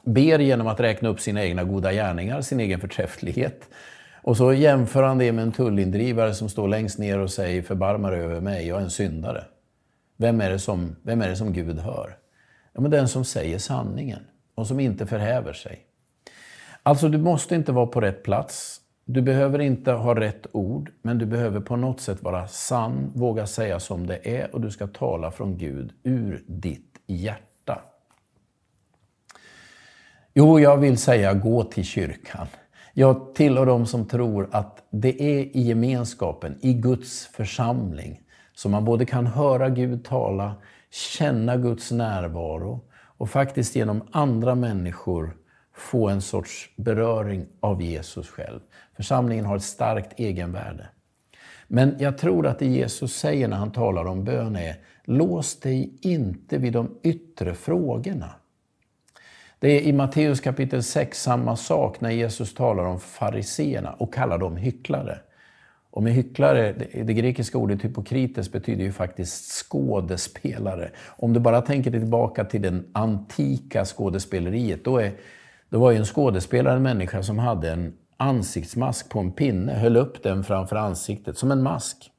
ber 0.03 0.39
genom 0.39 0.67
att 0.67 0.79
räkna 0.79 1.09
upp 1.09 1.19
sina 1.19 1.43
egna 1.43 1.63
goda 1.63 1.93
gärningar, 1.93 2.41
sin 2.41 2.59
egen 2.59 2.79
förträfflighet. 2.79 3.69
Och 4.29 4.37
så 4.37 4.53
jämför 4.53 5.03
han 5.03 5.17
det 5.17 5.31
med 5.31 5.43
en 5.43 5.51
tullindrivare 5.51 6.33
som 6.33 6.49
står 6.49 6.67
längst 6.67 6.99
ner 6.99 7.19
och 7.19 7.31
säger 7.31 7.61
förbarmar 7.61 8.11
över 8.11 8.41
mig, 8.41 8.67
jag 8.67 8.79
är 8.79 8.83
en 8.83 8.89
syndare. 8.89 9.43
Vem 10.17 10.41
är 10.41 10.49
det 10.49 10.59
som, 10.59 10.95
vem 11.01 11.21
är 11.21 11.29
det 11.29 11.35
som 11.35 11.53
Gud 11.53 11.79
hör? 11.79 12.17
Ja, 12.73 12.81
men 12.81 12.91
den 12.91 13.07
som 13.07 13.25
säger 13.25 13.57
sanningen 13.57 14.19
och 14.55 14.67
som 14.67 14.79
inte 14.79 15.07
förhäver 15.07 15.53
sig. 15.53 15.79
Alltså, 16.83 17.09
du 17.09 17.17
måste 17.17 17.55
inte 17.55 17.71
vara 17.71 17.87
på 17.87 18.01
rätt 18.01 18.23
plats. 18.23 18.81
Du 19.05 19.21
behöver 19.21 19.59
inte 19.59 19.91
ha 19.91 20.15
rätt 20.15 20.47
ord, 20.51 20.91
men 21.01 21.17
du 21.17 21.25
behöver 21.25 21.59
på 21.59 21.75
något 21.75 22.01
sätt 22.01 22.23
vara 22.23 22.47
sann, 22.47 23.11
våga 23.15 23.47
säga 23.47 23.79
som 23.79 24.07
det 24.07 24.37
är 24.37 24.55
och 24.55 24.61
du 24.61 24.71
ska 24.71 24.87
tala 24.87 25.31
från 25.31 25.57
Gud 25.57 25.91
ur 26.03 26.43
ditt 26.47 26.95
hjärta. 27.07 27.81
Jo, 30.33 30.59
jag 30.59 30.77
vill 30.77 30.97
säga 30.97 31.33
gå 31.33 31.63
till 31.63 31.85
kyrkan. 31.85 32.47
Jag 32.99 33.35
tillhör 33.35 33.65
de 33.65 33.85
som 33.85 34.05
tror 34.05 34.49
att 34.51 34.83
det 34.89 35.21
är 35.21 35.57
i 35.57 35.61
gemenskapen, 35.61 36.57
i 36.61 36.73
Guds 36.73 37.25
församling, 37.25 38.21
som 38.53 38.71
man 38.71 38.85
både 38.85 39.05
kan 39.05 39.27
höra 39.27 39.69
Gud 39.69 40.05
tala, 40.05 40.55
känna 40.91 41.57
Guds 41.57 41.91
närvaro 41.91 42.81
och 42.93 43.29
faktiskt 43.29 43.75
genom 43.75 44.01
andra 44.11 44.55
människor 44.55 45.37
få 45.73 46.09
en 46.09 46.21
sorts 46.21 46.69
beröring 46.75 47.45
av 47.59 47.81
Jesus 47.81 48.29
själv. 48.29 48.59
Församlingen 48.95 49.45
har 49.45 49.55
ett 49.55 49.63
starkt 49.63 50.19
egenvärde. 50.19 50.87
Men 51.67 51.95
jag 51.99 52.17
tror 52.17 52.47
att 52.47 52.59
det 52.59 52.67
Jesus 52.67 53.15
säger 53.15 53.47
när 53.47 53.57
han 53.57 53.71
talar 53.71 54.05
om 54.05 54.23
bön 54.23 54.55
är, 54.55 54.75
lås 55.03 55.59
dig 55.59 55.97
inte 56.01 56.57
vid 56.57 56.73
de 56.73 56.99
yttre 57.03 57.53
frågorna. 57.53 58.29
Det 59.61 59.67
är 59.67 59.81
i 59.81 59.93
Matteus 59.93 60.39
kapitel 60.39 60.83
6 60.83 61.21
samma 61.21 61.55
sak 61.55 62.01
när 62.01 62.09
Jesus 62.09 62.53
talar 62.53 62.83
om 62.83 62.99
fariseerna 62.99 63.93
och 63.93 64.13
kallar 64.13 64.37
dem 64.37 64.57
hycklare. 64.57 65.19
Och 65.91 66.03
med 66.03 66.13
hycklare, 66.13 66.73
det 67.03 67.13
grekiska 67.13 67.57
ordet 67.57 67.83
hypokrites 67.85 68.51
betyder 68.51 68.83
ju 68.83 68.91
faktiskt 68.91 69.51
skådespelare. 69.51 70.91
Om 71.07 71.33
du 71.33 71.39
bara 71.39 71.61
tänker 71.61 71.91
dig 71.91 71.99
tillbaka 71.99 72.45
till 72.45 72.61
det 72.61 72.83
antika 72.93 73.85
skådespeleriet, 73.85 74.85
då, 74.85 74.97
är, 74.97 75.11
då 75.69 75.79
var 75.79 75.91
ju 75.91 75.97
en 75.97 76.05
skådespelare 76.05 76.75
en 76.75 76.83
människa 76.83 77.23
som 77.23 77.39
hade 77.39 77.71
en 77.71 77.93
ansiktsmask 78.17 79.09
på 79.09 79.19
en 79.19 79.31
pinne, 79.31 79.73
höll 79.73 79.97
upp 79.97 80.23
den 80.23 80.43
framför 80.43 80.75
ansiktet 80.75 81.37
som 81.37 81.51
en 81.51 81.63
mask. 81.63 82.11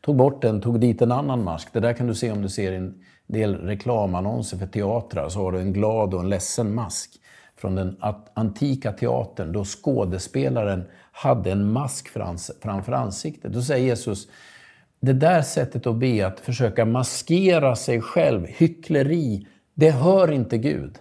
Tog 0.00 0.16
bort 0.16 0.42
den, 0.42 0.60
tog 0.60 0.80
dit 0.80 1.02
en 1.02 1.12
annan 1.12 1.44
mask. 1.44 1.72
Det 1.72 1.80
där 1.80 1.92
kan 1.92 2.06
du 2.06 2.14
se 2.14 2.32
om 2.32 2.42
du 2.42 2.48
ser 2.48 2.72
en 2.72 3.02
del 3.26 3.56
reklamannonser 3.56 4.58
för 4.58 4.66
teatrar, 4.66 5.28
så 5.28 5.40
har 5.40 5.52
du 5.52 5.60
en 5.60 5.72
glad 5.72 6.14
och 6.14 6.20
en 6.20 6.28
ledsen 6.28 6.74
mask 6.74 7.10
från 7.56 7.74
den 7.74 7.96
antika 8.34 8.92
teatern 8.92 9.52
då 9.52 9.64
skådespelaren 9.64 10.84
hade 11.12 11.52
en 11.52 11.72
mask 11.72 12.08
framför 12.60 12.92
ansiktet. 12.92 13.52
Då 13.52 13.62
säger 13.62 13.86
Jesus, 13.86 14.28
det 15.00 15.12
där 15.12 15.42
sättet 15.42 15.86
att 15.86 15.96
be, 15.96 16.26
att 16.26 16.40
försöka 16.40 16.84
maskera 16.84 17.76
sig 17.76 18.00
själv, 18.00 18.46
hyckleri, 18.46 19.46
det 19.74 19.90
hör 19.90 20.32
inte 20.32 20.58
Gud. 20.58 20.98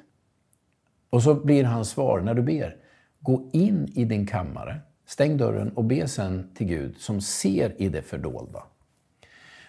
Och 1.09 1.23
så 1.23 1.33
blir 1.33 1.63
hans 1.63 1.89
svar 1.89 2.19
när 2.21 2.33
du 2.33 2.41
ber, 2.41 2.75
gå 3.19 3.49
in 3.53 3.91
i 3.95 4.05
din 4.05 4.27
kammare, 4.27 4.79
stäng 5.07 5.37
dörren 5.37 5.69
och 5.69 5.83
be 5.83 6.07
sen 6.07 6.53
till 6.55 6.67
Gud 6.67 6.97
som 6.97 7.21
ser 7.21 7.81
i 7.81 7.89
det 7.89 8.01
fördolda. 8.01 8.63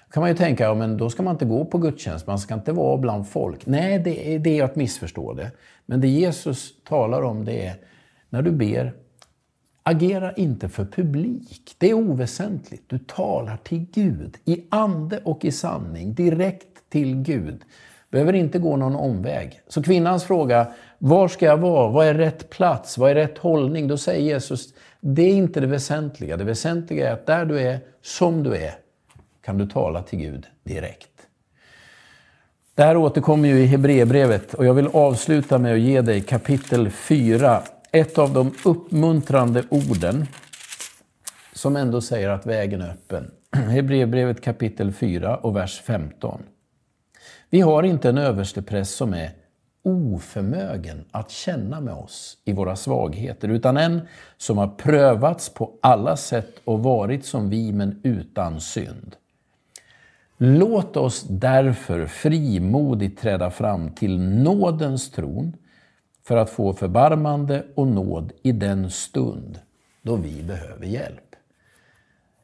Då 0.06 0.12
kan 0.12 0.20
man 0.20 0.30
ju 0.30 0.36
tänka, 0.36 0.64
ja, 0.64 0.74
men 0.74 0.96
då 0.96 1.10
ska 1.10 1.22
man 1.22 1.34
inte 1.34 1.44
gå 1.44 1.64
på 1.64 1.78
gudstjänst, 1.78 2.26
man 2.26 2.38
ska 2.38 2.54
inte 2.54 2.72
vara 2.72 2.96
bland 2.96 3.28
folk. 3.28 3.66
Nej, 3.66 3.98
det 3.98 4.34
är, 4.34 4.38
det 4.38 4.58
är 4.58 4.64
att 4.64 4.76
missförstå 4.76 5.32
det. 5.32 5.50
Men 5.86 6.00
det 6.00 6.08
Jesus 6.08 6.72
talar 6.84 7.22
om 7.22 7.44
det 7.44 7.66
är, 7.66 7.74
när 8.30 8.42
du 8.42 8.50
ber, 8.50 8.92
agera 9.82 10.32
inte 10.32 10.68
för 10.68 10.84
publik. 10.84 11.74
Det 11.78 11.90
är 11.90 11.94
oväsentligt. 11.94 12.82
Du 12.86 12.98
talar 12.98 13.56
till 13.56 13.86
Gud 13.92 14.36
i 14.44 14.64
ande 14.68 15.20
och 15.24 15.44
i 15.44 15.52
sanning, 15.52 16.14
direkt 16.14 16.90
till 16.90 17.14
Gud. 17.14 17.62
Behöver 18.10 18.32
inte 18.32 18.58
gå 18.58 18.76
någon 18.76 18.96
omväg. 18.96 19.60
Så 19.68 19.82
kvinnans 19.82 20.24
fråga, 20.24 20.66
var 20.98 21.28
ska 21.28 21.46
jag 21.46 21.56
vara? 21.56 21.90
Vad 21.90 22.06
är 22.06 22.14
rätt 22.14 22.50
plats? 22.50 22.98
Vad 22.98 23.10
är 23.10 23.14
rätt 23.14 23.38
hållning? 23.38 23.88
Då 23.88 23.96
säger 23.96 24.20
Jesus, 24.20 24.74
det 25.00 25.22
är 25.22 25.34
inte 25.34 25.60
det 25.60 25.66
väsentliga. 25.66 26.36
Det 26.36 26.44
väsentliga 26.44 27.08
är 27.08 27.12
att 27.12 27.26
där 27.26 27.44
du 27.44 27.60
är, 27.60 27.78
som 28.02 28.42
du 28.42 28.56
är, 28.56 28.74
kan 29.46 29.58
du 29.58 29.66
tala 29.66 30.02
till 30.02 30.18
Gud 30.18 30.46
direkt. 30.64 31.10
Det 32.74 32.82
här 32.82 32.96
återkommer 32.96 33.48
ju 33.48 33.58
i 33.58 33.66
Hebreerbrevet 33.66 34.54
och 34.54 34.66
jag 34.66 34.74
vill 34.74 34.86
avsluta 34.86 35.58
med 35.58 35.74
att 35.74 35.80
ge 35.80 36.00
dig 36.00 36.20
kapitel 36.20 36.90
4, 36.90 37.62
ett 37.92 38.18
av 38.18 38.32
de 38.32 38.54
uppmuntrande 38.64 39.64
orden 39.68 40.26
som 41.52 41.76
ändå 41.76 42.00
säger 42.00 42.28
att 42.28 42.46
vägen 42.46 42.80
är 42.80 42.90
öppen. 42.90 43.30
Hebreerbrevet 43.52 44.40
kapitel 44.40 44.92
4 44.92 45.36
och 45.36 45.56
vers 45.56 45.80
15. 45.80 46.42
Vi 47.50 47.60
har 47.60 47.82
inte 47.82 48.08
en 48.08 48.18
överstepräst 48.18 48.96
som 48.96 49.14
är 49.14 49.30
oförmögen 49.82 51.04
att 51.10 51.30
känna 51.30 51.80
med 51.80 51.94
oss 51.94 52.38
i 52.44 52.52
våra 52.52 52.76
svagheter, 52.76 53.48
utan 53.48 53.76
en 53.76 54.00
som 54.36 54.58
har 54.58 54.68
prövats 54.68 55.48
på 55.48 55.72
alla 55.82 56.16
sätt 56.16 56.60
och 56.64 56.82
varit 56.82 57.26
som 57.26 57.50
vi, 57.50 57.72
men 57.72 58.00
utan 58.04 58.60
synd. 58.60 59.16
Låt 60.38 60.96
oss 60.96 61.22
därför 61.22 62.06
frimodigt 62.06 63.20
träda 63.20 63.50
fram 63.50 63.90
till 63.90 64.20
nådens 64.20 65.10
tron 65.10 65.56
för 66.24 66.36
att 66.36 66.50
få 66.50 66.72
förbarmande 66.72 67.64
och 67.74 67.86
nåd 67.86 68.32
i 68.42 68.52
den 68.52 68.90
stund 68.90 69.58
då 70.02 70.16
vi 70.16 70.42
behöver 70.42 70.86
hjälp. 70.86 71.36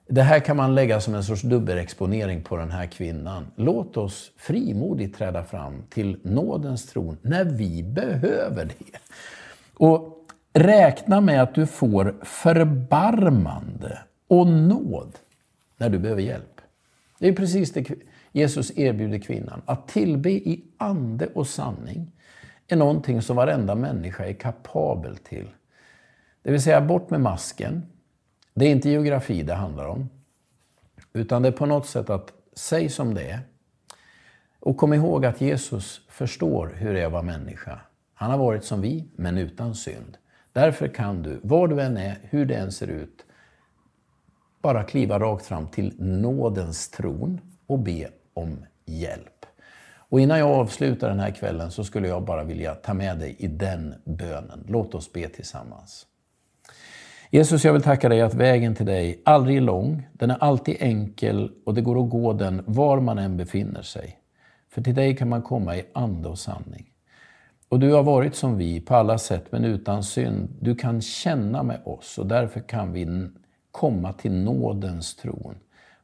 Det 0.09 0.23
här 0.23 0.41
kan 0.41 0.57
man 0.57 0.75
lägga 0.75 1.01
som 1.01 1.15
en 1.15 1.25
sorts 1.25 1.43
dubbelexponering 1.43 2.43
på 2.43 2.57
den 2.57 2.71
här 2.71 2.87
kvinnan. 2.87 3.47
Låt 3.57 3.97
oss 3.97 4.31
frimodigt 4.37 5.19
träda 5.19 5.45
fram 5.45 5.83
till 5.91 6.19
nådens 6.23 6.87
tron 6.87 7.17
när 7.23 7.45
vi 7.45 7.83
behöver 7.83 8.65
det. 8.65 8.99
Och 9.75 10.27
räkna 10.53 11.21
med 11.21 11.43
att 11.43 11.55
du 11.55 11.67
får 11.67 12.15
förbarmande 12.23 13.99
och 14.29 14.47
nåd 14.47 15.19
när 15.77 15.89
du 15.89 15.99
behöver 15.99 16.23
hjälp. 16.23 16.52
Det 17.23 17.29
är 17.29 17.33
precis 17.33 17.73
det 17.73 17.87
Jesus 18.33 18.79
erbjuder 18.79 19.19
kvinnan. 19.19 19.63
Att 19.67 19.89
tillbe 19.89 20.31
i 20.31 20.65
ande 20.79 21.27
och 21.27 21.47
sanning 21.47 22.13
är 22.69 22.77
någonting 22.77 23.23
som 23.23 23.37
varenda 23.37 23.75
människa 23.75 24.25
är 24.25 24.33
kapabel 24.33 25.17
till. 25.17 25.49
Det 26.43 26.51
vill 26.51 26.63
säga, 26.63 26.81
bort 26.81 27.11
med 27.11 27.21
masken. 27.21 27.83
Det 28.55 28.65
är 28.65 28.71
inte 28.71 28.91
geografi 28.91 29.43
det 29.43 29.55
handlar 29.55 29.87
om. 29.87 30.09
Utan 31.13 31.43
det 31.43 31.49
är 31.49 31.53
på 31.53 31.67
något 31.67 31.87
sätt 31.87 32.11
att 32.11 32.33
säg 32.55 32.89
som 32.89 33.15
det 33.15 33.31
är. 33.31 33.41
Och 34.61 34.77
kom 34.77 34.93
ihåg 34.93 35.27
att 35.27 35.41
Jesus 35.41 36.01
förstår 36.09 36.75
hur 36.77 36.95
det 36.95 37.01
är 37.01 37.07
att 37.07 37.13
vara 37.13 37.23
människa. 37.23 37.81
Han 38.15 38.31
har 38.31 38.39
varit 38.39 38.65
som 38.65 38.81
vi, 38.81 39.09
men 39.17 39.39
utan 39.39 39.75
synd. 39.75 40.17
Därför 40.53 40.89
kan 40.89 41.23
du, 41.23 41.41
var 41.43 41.69
du 41.69 41.81
än 41.81 41.97
är, 41.97 42.19
hur 42.23 42.47
det 42.47 42.55
än 42.55 42.73
ser 42.73 42.89
ut, 42.89 43.25
bara 44.63 44.85
kliva 44.85 45.19
rakt 45.19 45.47
fram 45.47 45.69
till 45.69 45.95
nådens 45.99 46.91
tron 46.91 47.41
och 47.67 47.79
be 47.79 48.09
om 48.35 48.65
hjälp. 48.87 49.47
Och 49.95 50.21
innan 50.21 50.39
jag 50.39 50.51
avslutar 50.51 51.09
den 51.09 51.21
här 51.21 51.31
kvällen 51.31 51.71
så 51.71 51.85
skulle 51.85 52.09
jag 52.09 52.25
bara 52.25 52.45
vilja 52.45 52.75
ta 52.75 52.95
med 52.95 53.19
dig 53.19 53.37
i 53.39 53.47
den 53.47 53.95
bönen. 54.05 54.65
Låt 54.69 54.95
oss 54.95 55.13
be 55.13 55.29
tillsammans. 55.29 56.07
Jesus, 57.31 57.65
jag 57.65 57.73
vill 57.73 57.83
tacka 57.83 58.09
dig 58.09 58.21
att 58.21 58.35
vägen 58.35 58.75
till 58.75 58.87
dig 58.87 59.23
aldrig 59.25 59.57
är 59.57 59.61
lång, 59.61 60.09
den 60.13 60.31
är 60.31 60.37
alltid 60.41 60.77
enkel 60.81 61.51
och 61.67 61.75
det 61.75 61.81
går 61.81 62.05
att 62.05 62.11
gå 62.11 62.33
den 62.33 62.63
var 62.67 63.01
man 63.01 63.19
än 63.19 63.37
befinner 63.37 63.83
sig. 63.83 64.19
För 64.71 64.83
till 64.83 64.95
dig 64.95 65.17
kan 65.17 65.29
man 65.29 65.43
komma 65.43 65.77
i 65.77 65.85
ande 65.93 66.29
och 66.29 66.39
sanning. 66.39 66.87
Och 67.69 67.81
du 67.81 67.93
har 67.93 68.03
varit 68.03 68.35
som 68.35 68.59
vi 68.59 68.81
på 68.81 68.95
alla 68.95 69.19
sätt, 69.19 69.45
men 69.51 69.65
utan 69.65 70.03
synd. 70.03 70.49
Du 70.61 70.75
kan 70.75 71.01
känna 71.01 71.63
med 71.63 71.81
oss 71.85 72.19
och 72.19 72.27
därför 72.27 72.61
kan 72.61 72.93
vi 72.93 73.29
komma 73.73 74.13
till 74.13 74.33
nådens 74.33 75.17
tron 75.17 75.55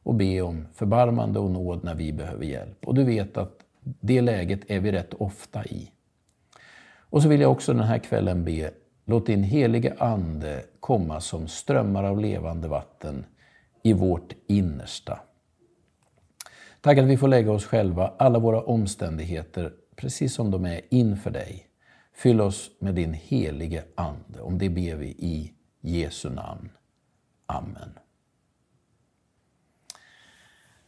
och 0.03 0.15
be 0.15 0.41
om 0.41 0.67
förbarmande 0.73 1.39
och 1.39 1.51
nåd 1.51 1.83
när 1.83 1.95
vi 1.95 2.13
behöver 2.13 2.45
hjälp. 2.45 2.87
Och 2.87 2.95
du 2.95 3.03
vet 3.03 3.37
att 3.37 3.53
det 3.81 4.21
läget 4.21 4.71
är 4.71 4.79
vi 4.79 4.91
rätt 4.91 5.13
ofta 5.13 5.65
i. 5.65 5.91
Och 7.11 7.23
så 7.23 7.29
vill 7.29 7.41
jag 7.41 7.51
också 7.51 7.73
den 7.73 7.83
här 7.83 7.99
kvällen 7.99 8.45
be, 8.45 8.71
låt 9.05 9.25
din 9.25 9.43
helige 9.43 9.95
Ande 9.99 10.63
komma 10.79 11.21
som 11.21 11.47
strömmar 11.47 12.03
av 12.03 12.19
levande 12.19 12.67
vatten 12.67 13.25
i 13.83 13.93
vårt 13.93 14.33
innersta. 14.47 15.19
Tack 16.81 16.97
att 16.97 17.05
vi 17.05 17.17
får 17.17 17.27
lägga 17.27 17.51
oss 17.51 17.65
själva, 17.65 18.13
alla 18.17 18.39
våra 18.39 18.61
omständigheter, 18.61 19.71
precis 19.95 20.33
som 20.33 20.51
de 20.51 20.65
är 20.65 20.81
inför 20.89 21.31
dig. 21.31 21.65
Fyll 22.15 22.41
oss 22.41 22.71
med 22.79 22.95
din 22.95 23.13
helige 23.13 23.83
Ande. 23.95 24.41
Om 24.41 24.57
det 24.57 24.69
ber 24.69 24.95
vi 24.95 25.07
i 25.07 25.53
Jesu 25.81 26.29
namn. 26.29 26.69
Amen. 27.49 27.89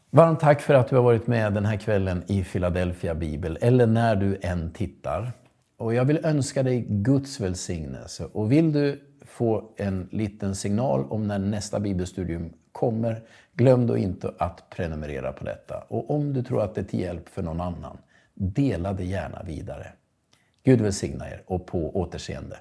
Varmt 0.09 0.39
tack 0.39 0.61
för 0.61 0.73
att 0.73 0.89
du 0.89 0.95
har 0.95 1.03
varit 1.03 1.27
med 1.27 1.53
den 1.53 1.65
här 1.65 1.77
kvällen 1.77 2.23
i 2.27 2.43
Philadelphia 2.43 3.15
Bibel, 3.15 3.57
eller 3.61 3.87
när 3.87 4.15
du 4.15 4.39
än 4.41 4.71
tittar. 4.71 5.31
Och 5.77 5.93
jag 5.93 6.05
vill 6.05 6.25
önska 6.25 6.63
dig 6.63 6.85
Guds 6.89 7.39
välsignelse. 7.39 8.25
Och 8.25 8.51
vill 8.51 8.71
du 8.71 9.01
få 9.25 9.73
en 9.77 10.09
liten 10.11 10.55
signal 10.55 11.05
om 11.09 11.27
när 11.27 11.39
nästa 11.39 11.79
bibelstudium 11.79 12.53
kommer, 12.71 13.23
glöm 13.53 13.87
då 13.87 13.97
inte 13.97 14.33
att 14.37 14.69
prenumerera 14.69 15.31
på 15.31 15.45
detta. 15.45 15.83
Och 15.87 16.11
om 16.11 16.33
du 16.33 16.43
tror 16.43 16.63
att 16.63 16.75
det 16.75 16.81
är 16.81 16.85
till 16.85 16.99
hjälp 16.99 17.29
för 17.29 17.41
någon 17.41 17.61
annan, 17.61 17.97
dela 18.33 18.93
det 18.93 19.05
gärna 19.05 19.43
vidare. 19.43 19.87
Gud 20.63 20.81
välsigna 20.81 21.29
er 21.29 21.43
och 21.45 21.65
på 21.65 21.97
återseende. 21.97 22.57